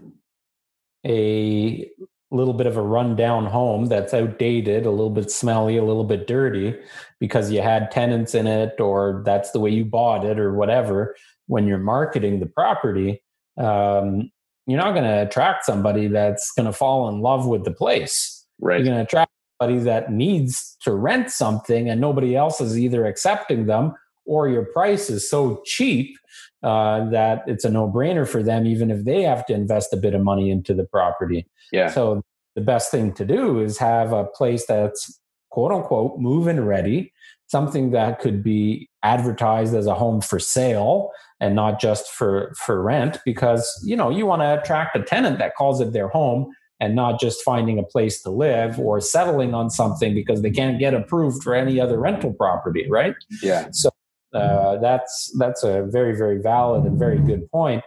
[1.06, 1.90] a
[2.32, 6.28] little bit of a rundown home that's outdated, a little bit smelly, a little bit
[6.28, 6.76] dirty
[7.20, 11.16] because you had tenants in it or that's the way you bought it or whatever,
[11.48, 13.22] when you're marketing the property,
[13.58, 14.32] um,
[14.66, 18.46] you're not going to attract somebody that's going to fall in love with the place.
[18.60, 18.78] Right.
[18.78, 23.06] You're going to attract somebody that needs to rent something and nobody else is either
[23.06, 23.94] accepting them
[24.32, 26.18] or your price is so cheap
[26.64, 30.14] uh, that it's a no-brainer for them, even if they have to invest a bit
[30.14, 31.46] of money into the property.
[31.74, 31.90] Yeah.
[31.90, 32.24] So
[32.56, 37.12] the best thing to do is have a place that's quote unquote move-in ready,
[37.48, 42.82] something that could be advertised as a home for sale and not just for for
[42.82, 46.54] rent, because you know you want to attract a tenant that calls it their home
[46.80, 50.80] and not just finding a place to live or settling on something because they can't
[50.80, 53.16] get approved for any other rental property, right?
[53.44, 53.68] Yeah.
[53.72, 53.92] So
[54.34, 57.84] uh, that's that's a very very valid and very good point,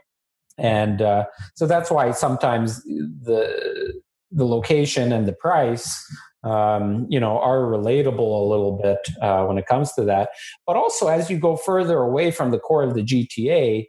[0.59, 6.05] and uh, so that's why sometimes the the location and the price
[6.43, 10.31] um, you know are relatable a little bit uh, when it comes to that.
[10.67, 13.87] But also as you go further away from the core of the gta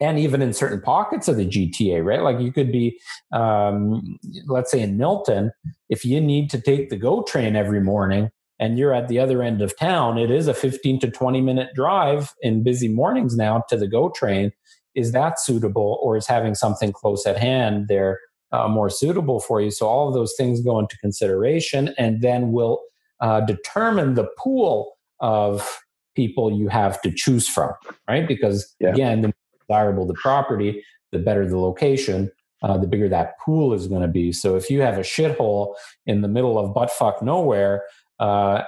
[0.00, 2.22] and even in certain pockets of the gta right?
[2.22, 2.98] Like you could be
[3.32, 5.52] um, let's say in milton
[5.88, 9.42] if you need to take the go train every morning and you're at the other
[9.42, 13.64] end of town, it is a 15 to 20 minute drive in busy mornings now
[13.70, 14.52] to the GO train.
[14.94, 18.20] Is that suitable, or is having something close at hand there
[18.52, 19.70] uh, more suitable for you?
[19.70, 22.82] So, all of those things go into consideration and then will
[23.20, 25.80] uh, determine the pool of
[26.14, 27.72] people you have to choose from,
[28.08, 28.26] right?
[28.28, 28.90] Because yeah.
[28.90, 29.34] again, the more
[29.68, 32.30] desirable the property, the better the location.
[32.62, 34.32] Uh, the bigger that pool is going to be.
[34.32, 37.84] So if you have a shithole in the middle of buttfuck nowhere,
[38.20, 38.62] uh,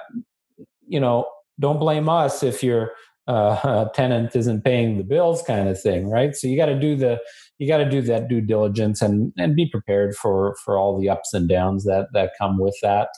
[0.87, 1.25] you know,
[1.59, 2.91] don't blame us if your
[3.27, 6.35] uh, tenant isn't paying the bills, kind of thing, right?
[6.35, 7.19] So you got to do the
[7.59, 11.09] you got to do that due diligence and and be prepared for for all the
[11.09, 13.09] ups and downs that that come with that.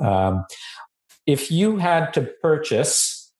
[0.00, 0.46] Um,
[1.26, 3.32] if you had to purchase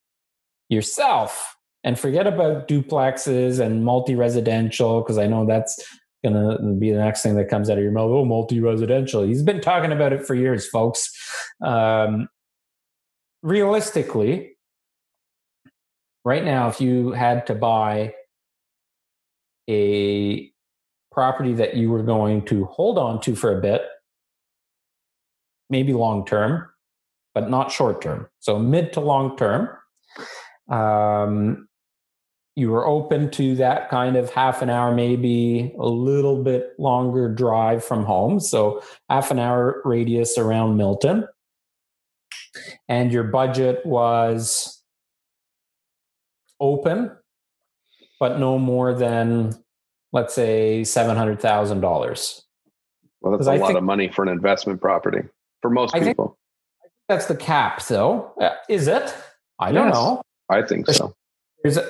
[0.68, 5.84] yourself and forget about duplexes and multi-residential because i know that's
[6.32, 8.08] to be the next thing that comes out of your mouth.
[8.10, 9.24] Oh, multi-residential.
[9.24, 11.12] He's been talking about it for years, folks.
[11.62, 12.28] Um,
[13.42, 14.56] realistically,
[16.24, 18.14] right now, if you had to buy
[19.68, 20.50] a
[21.12, 23.82] property that you were going to hold on to for a bit,
[25.68, 26.66] maybe long term,
[27.34, 28.28] but not short term.
[28.40, 29.68] So mid to long term.
[30.70, 31.68] Um,
[32.56, 37.28] you were open to that kind of half an hour, maybe a little bit longer
[37.28, 38.38] drive from home.
[38.38, 41.26] So half an hour radius around Milton.
[42.88, 44.80] And your budget was
[46.60, 47.10] open,
[48.20, 49.52] but no more than,
[50.12, 52.42] let's say, $700,000.
[53.20, 55.22] Well, that's a I lot think, of money for an investment property
[55.60, 56.38] for most I people.
[56.80, 58.32] Think, that's the cap, though.
[58.40, 59.12] Uh, is it?
[59.58, 60.22] I don't yes, know.
[60.48, 61.14] I think so.
[61.64, 61.86] Is it?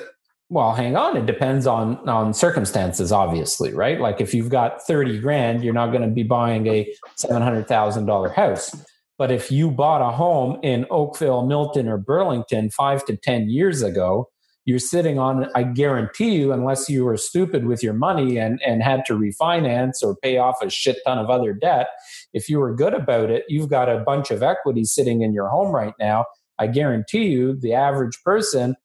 [0.49, 1.17] Well, hang on.
[1.17, 3.99] It depends on on circumstances, obviously, right?
[3.99, 7.67] Like if you've got thirty grand, you're not going to be buying a seven hundred
[7.67, 8.75] thousand dollar house.
[9.17, 13.81] But if you bought a home in Oakville, Milton, or Burlington five to ten years
[13.81, 14.29] ago,
[14.65, 15.49] you're sitting on.
[15.55, 20.03] I guarantee you, unless you were stupid with your money and and had to refinance
[20.03, 21.87] or pay off a shit ton of other debt,
[22.33, 25.49] if you were good about it, you've got a bunch of equity sitting in your
[25.49, 26.25] home right now.
[26.59, 28.75] I guarantee you, the average person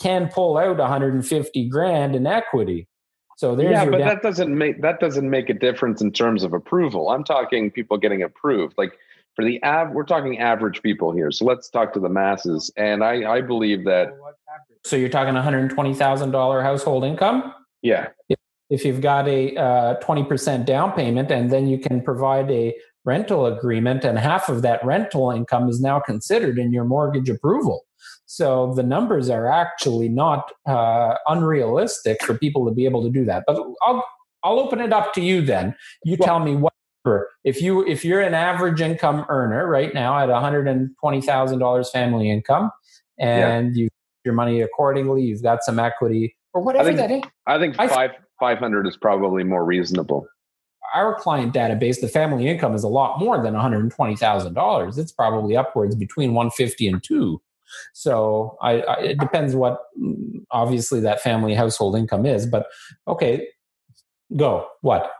[0.00, 2.88] can pull out 150 grand in equity.
[3.36, 6.42] So there's yeah, but down- that doesn't make that doesn't make a difference in terms
[6.42, 7.10] of approval.
[7.10, 8.74] I'm talking people getting approved.
[8.76, 8.98] Like
[9.36, 11.30] for the av, we're talking average people here.
[11.30, 12.72] So let's talk to the masses.
[12.76, 14.08] And I I believe that.
[14.84, 17.54] So you're talking 120 thousand dollar household income.
[17.82, 18.08] Yeah.
[18.28, 18.38] If,
[18.70, 23.46] if you've got a uh, 20% down payment, and then you can provide a rental
[23.46, 27.86] agreement, and half of that rental income is now considered in your mortgage approval.
[28.30, 33.24] So the numbers are actually not uh, unrealistic for people to be able to do
[33.24, 33.44] that.
[33.46, 34.06] But I'll
[34.44, 35.74] I'll open it up to you then.
[36.04, 36.74] You well, tell me what
[37.42, 41.22] if you if you're an average income earner right now at one hundred and twenty
[41.22, 42.70] thousand dollars family income,
[43.18, 43.84] and yeah.
[43.84, 43.88] you
[44.24, 47.22] your money accordingly, you've got some equity or whatever I think, that is.
[47.46, 50.26] I think five five hundred is probably more reasonable.
[50.94, 54.16] Our client database, the family income is a lot more than one hundred and twenty
[54.16, 54.98] thousand dollars.
[54.98, 57.40] It's probably upwards between one fifty and two.
[57.94, 59.80] So I, I, it depends what
[60.50, 62.46] obviously that family household income is.
[62.46, 62.66] But
[63.06, 63.48] okay,
[64.36, 65.10] go what?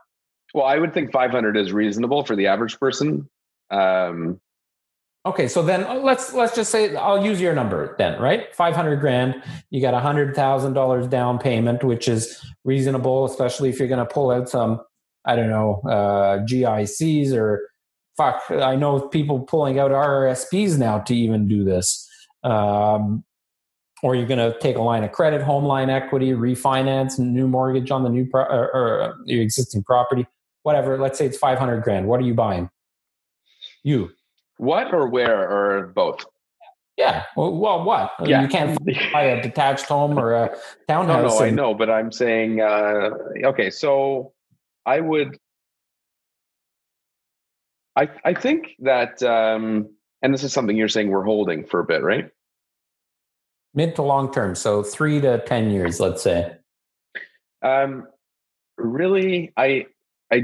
[0.54, 3.28] Well, I would think 500 is reasonable for the average person.
[3.70, 4.40] Um,
[5.26, 8.54] okay, so then uh, let's let's just say I'll use your number then, right?
[8.54, 9.42] 500 grand.
[9.70, 14.06] You got a hundred thousand dollars down payment, which is reasonable, especially if you're going
[14.06, 14.80] to pull out some
[15.24, 17.68] I don't know uh, GICs or
[18.16, 18.42] fuck.
[18.50, 22.08] I know people pulling out RRSPs now to even do this.
[22.44, 23.24] Um,
[24.02, 27.90] or you're going to take a line of credit, home line equity, refinance, new mortgage
[27.90, 30.26] on the new pro- or, or your existing property,
[30.62, 30.98] whatever.
[30.98, 32.06] Let's say it's 500 grand.
[32.06, 32.70] What are you buying?
[33.82, 34.10] You.
[34.58, 36.24] What or where or both?
[36.96, 37.24] Yeah.
[37.36, 38.12] Well, well what?
[38.24, 38.42] Yeah.
[38.42, 38.78] You can't
[39.12, 40.56] buy a detached home or a
[40.88, 41.22] townhouse.
[41.22, 43.10] No, no, and- I know, but I'm saying, uh,
[43.44, 44.32] okay, so
[44.86, 45.38] I would,
[47.96, 49.88] I, I think that, um,
[50.22, 52.30] and this is something you're saying we're holding for a bit, right?
[53.74, 54.54] Mid to long term.
[54.54, 56.56] So three to 10 years, let's say.
[57.62, 58.06] Um,
[58.76, 59.86] really, I,
[60.32, 60.42] I,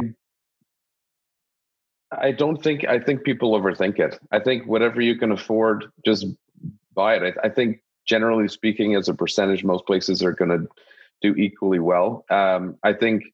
[2.12, 4.18] I don't think, I think people overthink it.
[4.30, 6.26] I think whatever you can afford, just
[6.94, 7.34] buy it.
[7.42, 10.68] I, I think generally speaking, as a percentage, most places are going to
[11.22, 12.24] do equally well.
[12.30, 13.24] Um, I think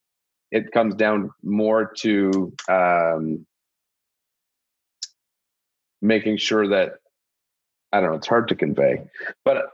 [0.51, 3.47] it comes down more to um,
[6.03, 6.95] making sure that
[7.93, 9.03] I don't know, it's hard to convey.
[9.45, 9.67] But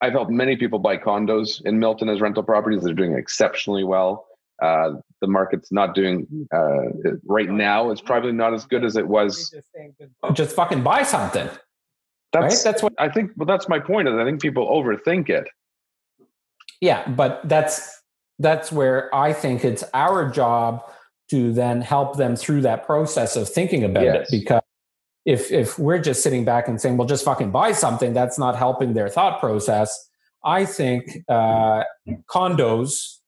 [0.00, 2.82] I've helped many people buy condos in Milton as rental properties.
[2.82, 4.26] They're doing exceptionally well.
[4.60, 7.90] Uh, the market's not doing uh, right now.
[7.90, 9.54] It's probably not as good as it was.
[10.34, 11.48] Just fucking buy something.
[12.32, 12.64] That's right?
[12.64, 13.32] that's what I think.
[13.36, 14.08] Well, that's my point.
[14.08, 15.48] Is I think people overthink it.
[16.80, 18.02] Yeah, but that's
[18.38, 20.82] that's where I think it's our job
[21.30, 24.32] to then help them through that process of thinking about yes.
[24.32, 24.61] it because
[25.24, 28.56] if if we're just sitting back and saying, "Well, just fucking buy something," that's not
[28.56, 30.08] helping their thought process.
[30.44, 31.84] I think uh,
[32.28, 33.18] condos,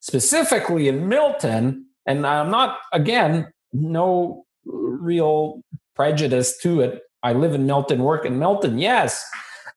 [0.00, 5.62] specifically in Milton, and I'm not again no real
[5.94, 7.02] prejudice to it.
[7.22, 8.78] I live in Milton, work in Milton.
[8.78, 9.24] Yes,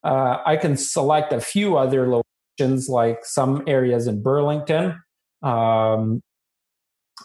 [0.03, 4.99] uh, I can select a few other locations, like some areas in Burlington.
[5.43, 6.21] Um,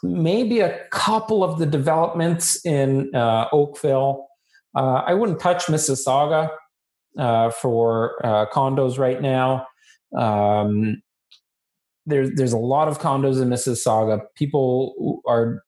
[0.02, 4.28] maybe a couple of the developments in uh, Oakville
[4.74, 6.50] uh, I wouldn't touch Mississauga
[7.18, 9.66] uh, for uh, condos right now.
[10.16, 11.02] Um,
[12.06, 14.20] there's there's a lot of condos in Mississauga.
[14.34, 15.62] People are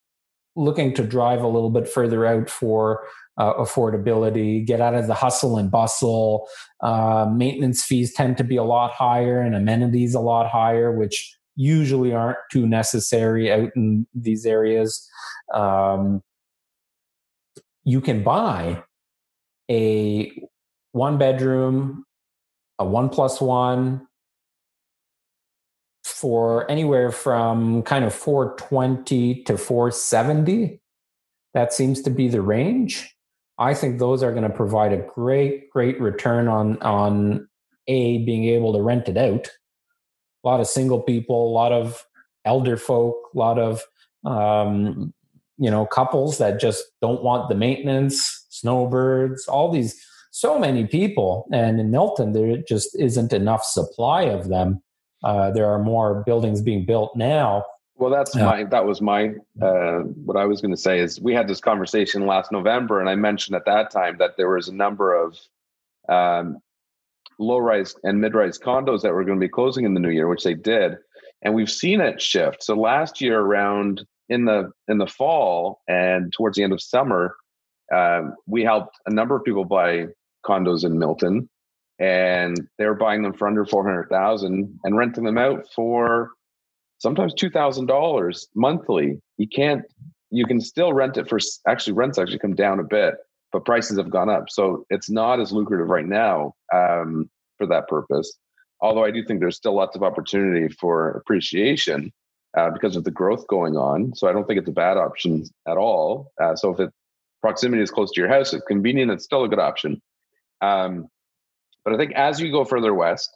[0.56, 3.04] looking to drive a little bit further out for
[3.38, 6.48] uh, affordability, get out of the hustle and bustle.
[6.80, 11.36] Uh, maintenance fees tend to be a lot higher and amenities a lot higher, which
[11.56, 15.08] usually aren't too necessary out in these areas.
[15.52, 16.22] Um,
[17.84, 18.82] you can buy
[19.70, 20.32] a
[20.92, 22.04] one bedroom,
[22.78, 24.06] a one plus one
[26.04, 30.80] for anywhere from kind of 420 to 470.
[31.54, 33.14] That seems to be the range.
[33.58, 37.48] I think those are going to provide a great, great return on on
[37.86, 39.48] a being able to rent it out.
[40.44, 42.04] A lot of single people, a lot of
[42.44, 43.82] elder folk, a lot of
[44.24, 45.14] um,
[45.58, 51.46] you know couples that just don't want the maintenance, snowbirds, all these so many people.
[51.52, 54.82] And in Milton, there just isn't enough supply of them.
[55.22, 57.64] Uh, there are more buildings being built now
[57.96, 58.44] well, that's yeah.
[58.44, 61.60] my that was my uh, what I was going to say is we had this
[61.60, 65.38] conversation last November, and I mentioned at that time that there was a number of
[66.08, 66.58] um,
[67.38, 70.10] low rise and mid rise condos that were going to be closing in the new
[70.10, 70.96] year, which they did,
[71.42, 72.64] and we've seen it shift.
[72.64, 77.36] So last year, around in the in the fall and towards the end of summer,
[77.92, 80.06] um, we helped a number of people buy
[80.44, 81.48] condos in Milton,
[81.98, 86.30] and they were buying them for under four hundred thousand and renting them out for
[86.98, 89.20] sometimes $2,000 monthly.
[89.36, 89.82] You can't,
[90.30, 93.14] you can still rent it for, actually, rents actually come down a bit,
[93.52, 94.48] but prices have gone up.
[94.48, 97.28] So it's not as lucrative right now um,
[97.58, 98.38] for that purpose.
[98.80, 102.10] Although I do think there's still lots of opportunity for appreciation
[102.56, 104.14] uh, because of the growth going on.
[104.14, 106.32] So I don't think it's a bad option at all.
[106.42, 106.90] Uh, so if it
[107.44, 110.00] proximity is close to your house, it's convenient, it's still a good option.
[110.62, 111.08] Um,
[111.84, 113.28] but I think as you go further west,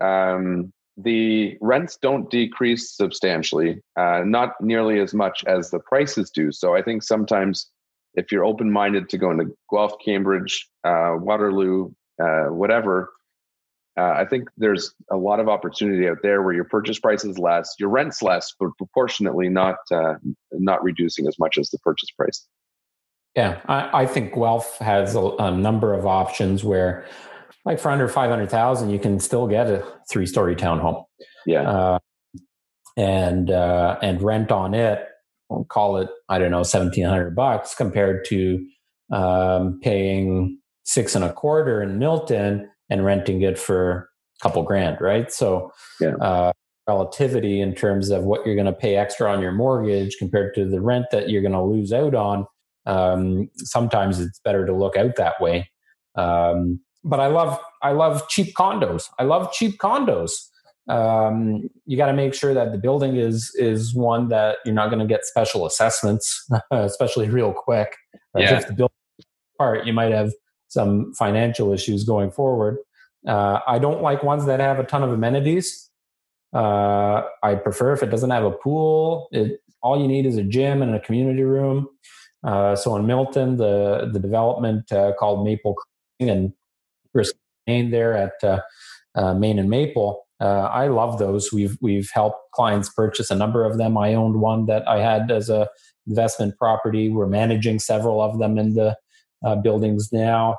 [0.00, 6.50] um, the rents don't decrease substantially, uh, not nearly as much as the prices do.
[6.50, 7.70] So I think sometimes
[8.14, 13.12] if you're open minded to go into Guelph, Cambridge, uh, Waterloo, uh, whatever,
[13.96, 17.38] uh, I think there's a lot of opportunity out there where your purchase price is
[17.38, 20.14] less, your rent's less, but proportionately not uh,
[20.50, 22.44] not reducing as much as the purchase price.
[23.36, 27.04] Yeah, I, I think Guelph has a, a number of options where
[27.66, 31.04] like for under 500,000 you can still get a three story townhome.
[31.44, 31.70] Yeah.
[31.70, 31.98] Uh,
[32.96, 35.06] and uh, and rent on it
[35.48, 38.66] we'll call it I don't know 1700 bucks compared to
[39.12, 44.08] um, paying six and a quarter in Milton and renting it for
[44.40, 45.32] a couple grand, right?
[45.32, 46.14] So yeah.
[46.16, 46.52] uh,
[46.88, 50.64] relativity in terms of what you're going to pay extra on your mortgage compared to
[50.64, 52.46] the rent that you're going to lose out on.
[52.86, 55.70] Um, sometimes it's better to look out that way.
[56.14, 59.08] Um, but I love I love cheap condos.
[59.18, 60.32] I love cheap condos.
[60.88, 64.88] Um, you got to make sure that the building is is one that you're not
[64.88, 67.96] going to get special assessments, especially real quick.
[68.36, 68.58] Yeah.
[68.58, 68.94] If the building
[69.58, 70.32] part, you might have
[70.68, 72.78] some financial issues going forward.
[73.26, 75.90] Uh, I don't like ones that have a ton of amenities.
[76.52, 79.28] Uh, I prefer if it doesn't have a pool.
[79.32, 81.88] It all you need is a gym and a community room.
[82.46, 85.74] Uh, so in Milton, the the development uh, called Maple
[86.20, 86.52] and
[87.12, 87.32] Chris
[87.66, 88.60] Main there at uh,
[89.14, 90.26] uh, Main and Maple.
[90.40, 91.52] Uh, I love those.
[91.52, 93.98] We've we've helped clients purchase a number of them.
[93.98, 95.68] I owned one that I had as a
[96.06, 97.08] investment property.
[97.08, 98.96] We're managing several of them in the
[99.44, 100.56] uh, buildings now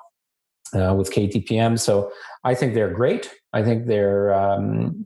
[0.74, 1.80] uh, with KTPM.
[1.80, 2.12] So
[2.44, 3.32] I think they're great.
[3.54, 5.06] I think they're um,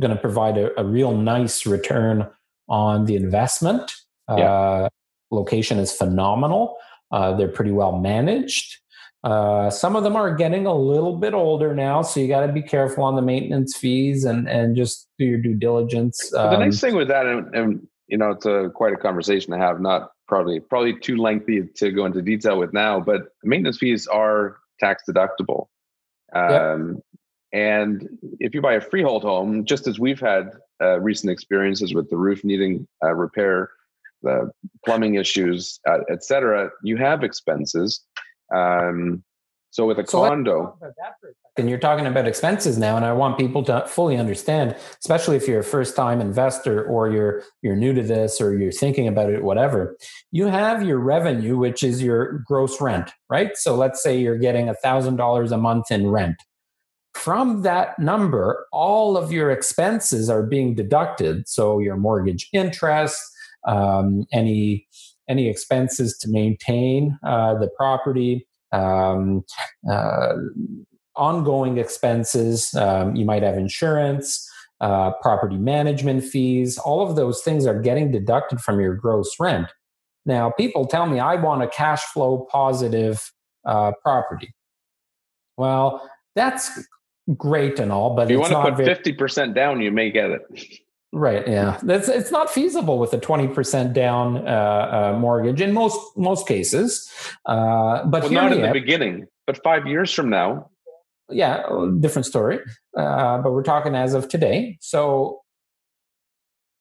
[0.00, 2.28] going to provide a, a, real nice return
[2.68, 3.92] on the investment.
[4.28, 4.88] Yeah.
[5.30, 6.76] Uh, location is phenomenal.
[7.12, 8.78] they're pretty well managed.
[9.24, 12.52] Uh, some of them are getting a little bit older now, so you got to
[12.52, 16.32] be careful on the maintenance fees and and just do your due diligence.
[16.34, 19.52] Um, the nice thing with that, and, and, you know, it's a quite a conversation
[19.52, 19.80] to have.
[19.80, 24.58] Not probably probably too lengthy to go into detail with now, but maintenance fees are
[24.78, 25.66] tax deductible.
[26.32, 27.02] Um, yep.
[27.50, 28.08] And
[28.38, 32.16] if you buy a freehold home, just as we've had uh, recent experiences with the
[32.16, 33.70] roof needing uh, repair,
[34.22, 34.50] the
[34.84, 38.00] plumbing issues, uh, et cetera, you have expenses.
[38.54, 39.22] Um,
[39.70, 40.78] so with a so condo,
[41.58, 45.46] and you're talking about expenses now, and I want people to fully understand, especially if
[45.46, 49.30] you're a first time investor or you're you're new to this or you're thinking about
[49.30, 49.96] it, whatever.
[50.32, 53.56] You have your revenue, which is your gross rent, right?
[53.56, 56.36] So let's say you're getting a thousand dollars a month in rent.
[57.14, 61.48] From that number, all of your expenses are being deducted.
[61.48, 63.20] So your mortgage interest,
[63.66, 64.86] um, any
[65.28, 69.44] any expenses to maintain uh, the property, um,
[69.90, 70.34] uh,
[71.16, 72.74] ongoing expenses.
[72.74, 74.48] Um, you might have insurance,
[74.80, 76.78] uh, property management fees.
[76.78, 79.68] All of those things are getting deducted from your gross rent.
[80.24, 83.32] Now, people tell me I want a cash flow positive
[83.64, 84.54] uh, property.
[85.56, 86.86] Well, that's
[87.36, 90.30] great and all, but if you want to put fifty percent down, you may get
[90.30, 90.42] it.
[91.12, 91.46] Right.
[91.48, 91.78] Yeah.
[91.82, 96.46] That's it's not feasible with a twenty percent down uh, uh, mortgage in most most
[96.46, 97.10] cases.
[97.46, 99.26] Uh, but well, not in the beginning.
[99.46, 100.70] But five years from now.
[101.30, 101.62] Yeah,
[102.00, 102.60] different story.
[102.96, 104.78] Uh, but we're talking as of today.
[104.80, 105.42] So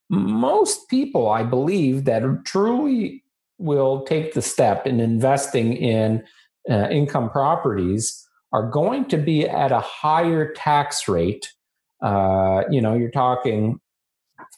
[0.10, 3.24] most people, I believe, that truly
[3.58, 6.24] will take the step in investing in
[6.70, 11.54] uh, income properties are going to be at a higher tax rate.
[12.02, 13.80] Uh, you know, you're talking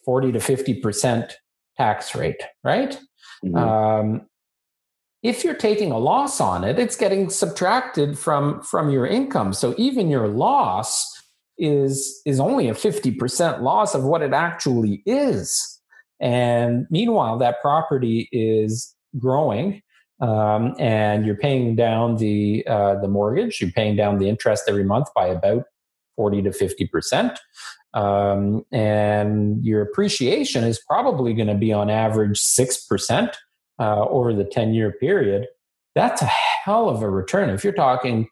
[0.09, 1.33] 40 to 50%
[1.77, 2.99] tax rate, right?
[3.45, 3.55] Mm-hmm.
[3.55, 4.21] Um,
[5.21, 9.53] if you're taking a loss on it, it's getting subtracted from from your income.
[9.53, 10.91] So even your loss
[11.59, 15.79] is is only a 50% loss of what it actually is.
[16.19, 19.83] And meanwhile, that property is growing
[20.21, 23.61] um, and you're paying down the uh, the mortgage.
[23.61, 25.65] You're paying down the interest every month by about
[26.15, 27.39] forty to fifty percent,
[27.93, 33.37] um, and your appreciation is probably going to be on average six percent
[33.79, 35.47] uh, over the ten year period.
[35.95, 36.29] That's a
[36.63, 37.49] hell of a return.
[37.49, 38.27] If you're talking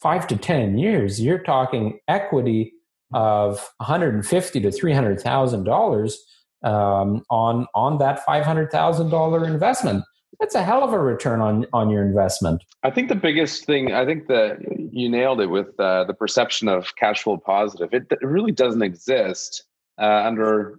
[0.00, 2.72] five to ten years, you're talking equity
[3.12, 6.18] of 150 to 300 thousand um, dollars
[6.62, 10.04] on on that 500 thousand dollar investment
[10.40, 12.62] that's a hell of a return on on your investment.
[12.82, 14.58] I think the biggest thing, I think that
[14.92, 17.92] you nailed it with uh, the perception of cash flow positive.
[17.92, 19.64] It, it really doesn't exist
[20.00, 20.78] uh, under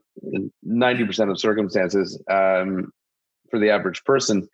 [0.63, 2.91] ninety percent of circumstances um,
[3.49, 4.47] for the average person.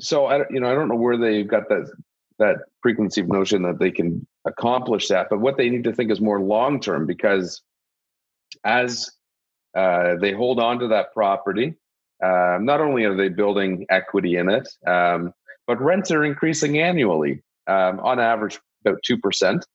[0.00, 1.90] So I, you know, I don't know where they've got that
[2.38, 6.20] that preconceived notion that they can accomplish that, but what they need to think is
[6.20, 7.62] more long term because
[8.64, 9.10] as
[9.76, 11.74] uh, they hold on to that property
[12.24, 15.32] um, not only are they building equity in it, um,
[15.66, 19.66] but rents are increasing annually, um, on average about two percent.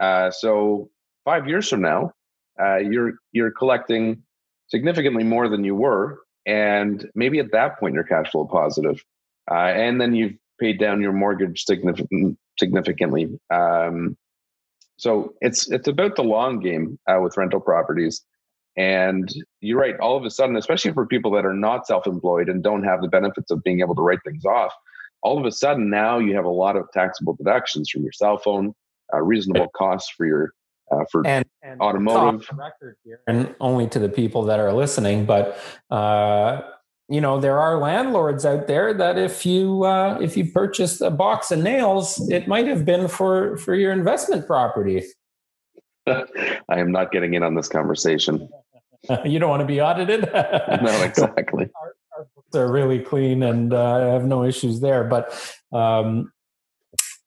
[0.00, 0.90] Uh, so
[1.24, 2.12] five years from now,
[2.60, 4.22] uh, you're you're collecting
[4.68, 9.02] significantly more than you were, and maybe at that point you're cash flow positive,
[9.50, 13.38] uh, and then you've paid down your mortgage significant, significantly.
[13.50, 14.16] Um,
[14.96, 18.24] so it's it's about the long game uh, with rental properties.
[18.76, 22.48] And you're right, all of a sudden, especially for people that are not self employed
[22.48, 24.72] and don't have the benefits of being able to write things off,
[25.22, 28.38] all of a sudden now you have a lot of taxable deductions from your cell
[28.38, 28.74] phone,
[29.12, 30.52] uh, reasonable costs for your
[30.90, 35.24] uh, for and, and automotive record here, and only to the people that are listening.
[35.24, 35.58] But
[35.90, 36.62] uh,
[37.08, 41.10] you know, there are landlords out there that if you uh, if you purchased a
[41.10, 45.02] box of nails, it might have been for for your investment property.
[46.06, 46.24] I
[46.68, 48.48] am not getting in on this conversation.
[49.24, 50.22] you don't want to be audited?
[50.32, 51.68] no, exactly.
[51.80, 55.04] Our, our, books are really clean and uh, I have no issues there.
[55.04, 55.32] But
[55.72, 56.32] um,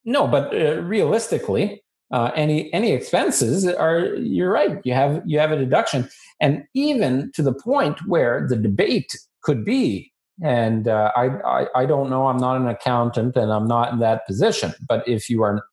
[0.04, 5.52] no, but uh, realistically, uh, any any expenses are you're right you have you have
[5.52, 6.08] a deduction
[6.40, 10.14] and even to the point where the debate could be
[10.44, 14.00] and uh, I, I, I don't know i'm not an accountant and i'm not in
[14.00, 15.66] that position but if you are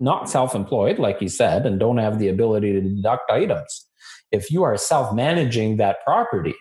[0.00, 3.83] not self employed, like you said, and don't have the ability to deduct items,
[4.34, 6.54] if you are self managing that property,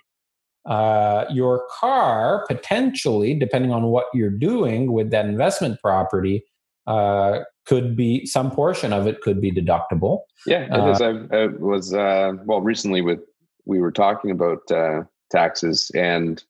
[0.66, 6.44] uh, your car potentially, depending on what you're doing with that investment property,
[6.88, 10.20] uh, could be some portion of it could be deductible.
[10.46, 11.02] Yeah, it is.
[11.02, 13.20] Uh, I, I was uh, well recently with
[13.66, 16.44] we were talking about uh, taxes, and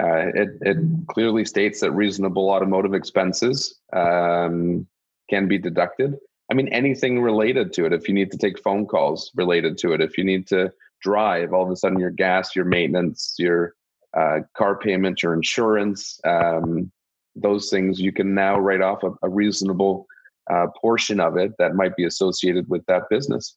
[0.00, 0.76] uh, it, it
[1.08, 4.86] clearly states that reasonable automotive expenses um,
[5.28, 6.16] can be deducted.
[6.50, 7.92] I mean, anything related to it.
[7.92, 11.52] If you need to take phone calls related to it, if you need to drive,
[11.52, 13.74] all of a sudden your gas, your maintenance, your
[14.16, 16.90] uh, car payment, your insurance, um,
[17.34, 20.06] those things, you can now write off a, a reasonable
[20.52, 23.56] uh, portion of it that might be associated with that business.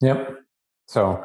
[0.00, 0.36] Yep.
[0.88, 1.24] So,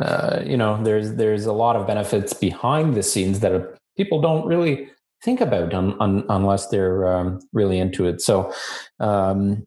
[0.00, 4.46] uh, you know, there's there's a lot of benefits behind the scenes that people don't
[4.46, 4.88] really
[5.22, 8.20] think about un, un, unless they're um, really into it.
[8.20, 8.52] So,
[9.00, 9.66] um,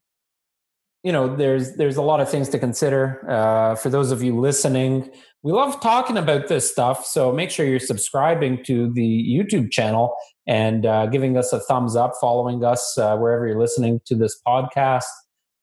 [1.04, 3.26] you know, there's there's a lot of things to consider.
[3.30, 5.10] Uh, for those of you listening,
[5.43, 7.06] we love talking about this stuff.
[7.06, 11.95] So make sure you're subscribing to the YouTube channel and uh, giving us a thumbs
[11.95, 15.06] up, following us uh, wherever you're listening to this podcast.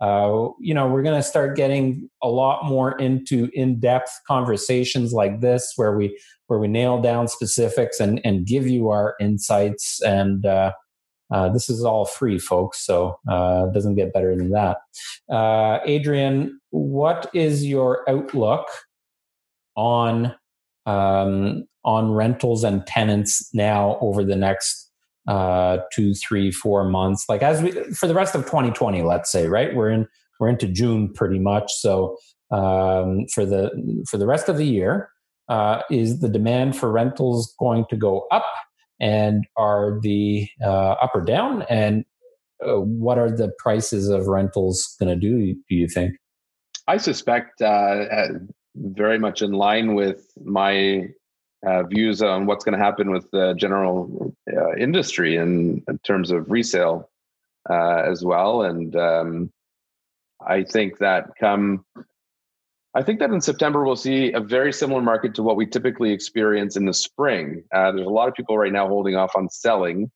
[0.01, 5.41] Uh, you know, we're going to start getting a lot more into in-depth conversations like
[5.41, 10.01] this, where we where we nail down specifics and and give you our insights.
[10.03, 10.47] And
[11.31, 14.79] uh, this is all free, folks, so uh, it doesn't get better than that.
[15.31, 18.67] Uh, Adrian, what is your outlook
[19.77, 20.35] on
[20.87, 24.91] um, on rentals and tenants now over the next
[25.27, 27.27] uh, two, three, four months.
[27.29, 29.75] Like as we for the rest of 2020, let's say, right?
[29.75, 30.09] We're in
[30.39, 31.73] we're into June pretty much.
[31.73, 32.17] So
[32.51, 35.11] um, for the for the rest of the year.
[35.49, 38.45] Uh, is the demand for rentals going to go up,
[39.01, 41.63] and are the uh, up or down?
[41.69, 42.05] And
[42.67, 45.55] uh, what are the prices of rentals going to do?
[45.69, 46.17] Do you think?
[46.89, 48.29] I suspect uh,
[48.77, 51.09] very much in line with my
[51.67, 56.31] uh, views on what's going to happen with the general uh, industry in, in, terms
[56.31, 57.11] of resale
[57.69, 58.63] uh, as well.
[58.63, 59.51] And um,
[60.47, 61.85] I think that come,
[62.97, 66.13] I think that in September we'll see a very similar market to what we typically
[66.13, 67.63] experience in the spring.
[67.71, 70.11] Uh, there's a lot of people right now holding off on selling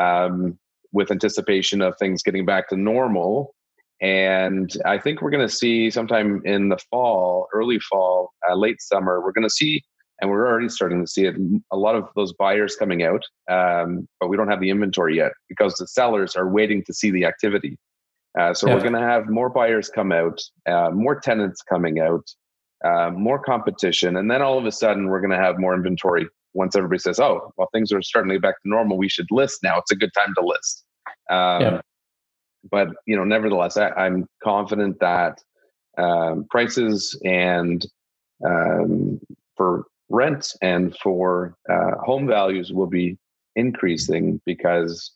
[0.00, 0.58] um,
[0.90, 3.54] with anticipation of things getting back to normal.
[4.00, 8.82] And I think we're going to see sometime in the fall, early fall, uh, late
[8.82, 9.84] summer, we're going to see,
[10.20, 11.36] and we're already starting to see it,
[11.70, 15.30] a lot of those buyers coming out, um, but we don't have the inventory yet
[15.48, 17.78] because the sellers are waiting to see the activity.
[18.38, 18.74] Uh, so yeah.
[18.74, 22.28] we're going to have more buyers come out, uh, more tenants coming out,
[22.84, 26.26] uh, more competition, and then all of a sudden we're going to have more inventory.
[26.52, 29.26] Once everybody says, "Oh, well, things are starting to get back to normal, we should
[29.30, 29.78] list now.
[29.78, 30.84] It's a good time to list."
[31.30, 31.80] Um, yeah
[32.70, 35.42] but you know, nevertheless, I, am confident that
[35.98, 37.84] um, prices and
[38.44, 39.20] um,
[39.56, 43.16] for rent and for uh, home values will be
[43.56, 45.12] increasing because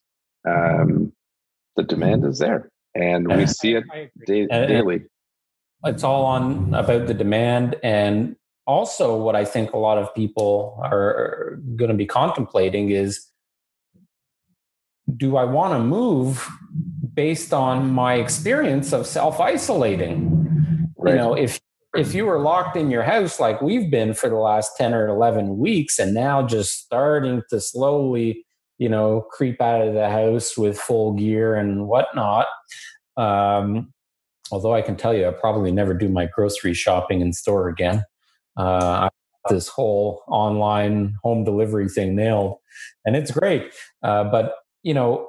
[0.49, 1.12] um,
[1.77, 3.84] the demand is there, and we see it
[4.26, 5.05] da- daily.
[5.84, 8.36] It's all on about the demand and
[8.66, 13.26] also what I think a lot of people are going to be contemplating is
[15.16, 16.47] do I want to move
[17.14, 20.91] based on my experience of self isolating?
[20.97, 21.12] Right.
[21.12, 21.61] You know, if
[21.97, 25.09] if you were locked in your house like we've been for the last 10 or
[25.09, 28.45] 11 weeks and now just starting to slowly
[28.79, 32.47] you know creep out of the house with full gear and whatnot
[33.16, 33.93] um,
[34.51, 38.05] although i can tell you i probably never do my grocery shopping in store again
[38.57, 39.09] uh,
[39.51, 42.57] this whole online home delivery thing nailed
[43.05, 43.72] and it's great
[44.03, 45.29] uh, but you know,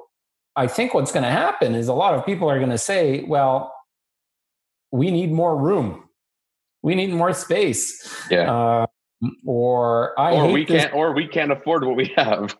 [0.56, 3.22] I think what's going to happen is a lot of people are going to say,
[3.24, 3.74] well,
[4.90, 6.04] we need more room.
[6.82, 8.08] We need more space.
[8.30, 8.50] Yeah.
[8.52, 8.86] Uh,
[9.44, 10.84] or I or we this.
[10.84, 12.56] can't or we can't afford what we have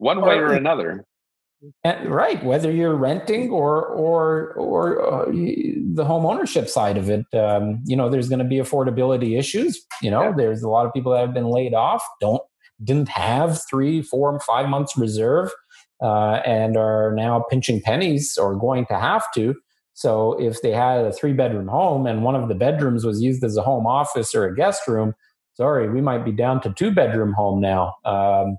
[0.00, 1.04] one way or another.
[1.84, 7.82] right, whether you're renting or or or uh, the home ownership side of it, um,
[7.84, 9.80] you know, there's going to be affordability issues.
[10.00, 10.32] You know, yeah.
[10.36, 12.42] there's a lot of people that have been laid off, don't
[12.82, 15.50] didn't have three, four, five months reserve
[16.02, 19.54] uh, and are now pinching pennies or going to have to.
[19.92, 23.44] So if they had a three bedroom home and one of the bedrooms was used
[23.44, 25.12] as a home office or a guest room,
[25.54, 28.56] sorry, we might be down to two bedroom home now, um,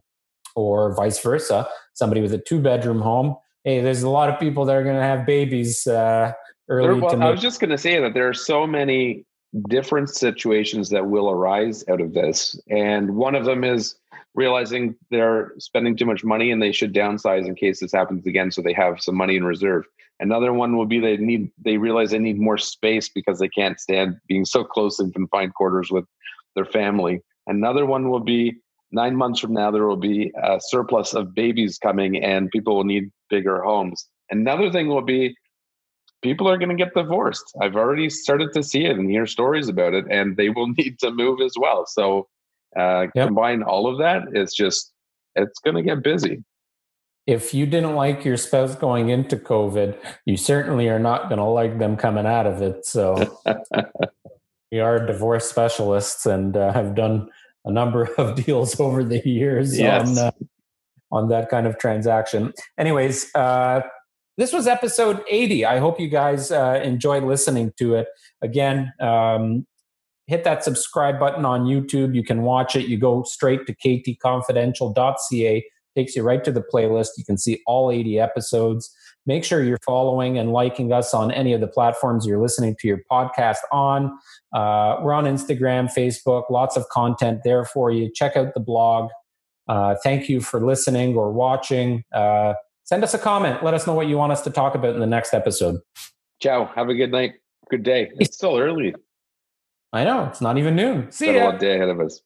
[0.56, 1.68] or vice versa.
[1.93, 3.36] Somebody with a two bedroom home.
[3.64, 6.34] Hey, there's a lot of people that are going to have babies uh,
[6.70, 6.99] early.
[6.99, 9.26] Well, make- I was just going to say that there are so many
[9.70, 13.95] different situations that will arise out of this, and one of them is
[14.34, 18.52] realizing they're spending too much money and they should downsize in case this happens again
[18.52, 19.86] so they have some money in reserve
[20.20, 23.80] another one will be they need they realize they need more space because they can't
[23.80, 26.06] stand being so close in confined quarters with
[26.56, 28.56] their family another one will be
[28.91, 32.83] nine months from now there will be a surplus of babies coming and people will
[32.83, 35.35] need bigger homes another thing will be
[36.21, 39.67] people are going to get divorced i've already started to see it and hear stories
[39.69, 42.27] about it and they will need to move as well so
[42.77, 43.27] uh, yep.
[43.27, 44.93] Combine all of that, it's just
[45.35, 46.43] it's going to get busy.
[47.27, 51.45] If you didn't like your spouse going into COVID, you certainly are not going to
[51.45, 52.85] like them coming out of it.
[52.85, 53.39] So
[54.71, 57.29] we are divorce specialists and uh, have done
[57.66, 60.09] a number of deals over the years yes.
[60.09, 60.32] on uh,
[61.12, 62.53] on that kind of transaction.
[62.78, 63.82] Anyways, uh,
[64.38, 65.66] this was episode 80.
[65.66, 68.07] I hope you guys uh, enjoyed listening to it.
[68.41, 69.68] Again, um,
[70.28, 72.16] hit that subscribe button on YouTube.
[72.16, 72.88] You can watch it.
[72.88, 77.09] You go straight to ktconfidential.ca, takes you right to the playlist.
[77.18, 78.95] You can see all 80 episodes.
[79.26, 82.88] Make sure you're following and liking us on any of the platforms you're listening to
[82.88, 84.17] your podcast on.
[84.53, 88.11] Uh, we're on Instagram, Facebook, lots of content there for you.
[88.11, 89.09] Check out the blog.
[89.67, 92.03] Uh, thank you for listening or watching.
[92.11, 92.53] Uh,
[92.84, 93.63] send us a comment.
[93.63, 95.80] Let us know what you want us to talk about in the next episode.
[96.41, 96.65] Ciao.
[96.76, 97.34] Have a good night.
[97.69, 98.11] Good day.
[98.19, 98.95] It's still early.
[99.93, 101.11] I know it's not even noon.
[101.11, 101.49] See Got ya.
[101.49, 102.22] a day ahead of us.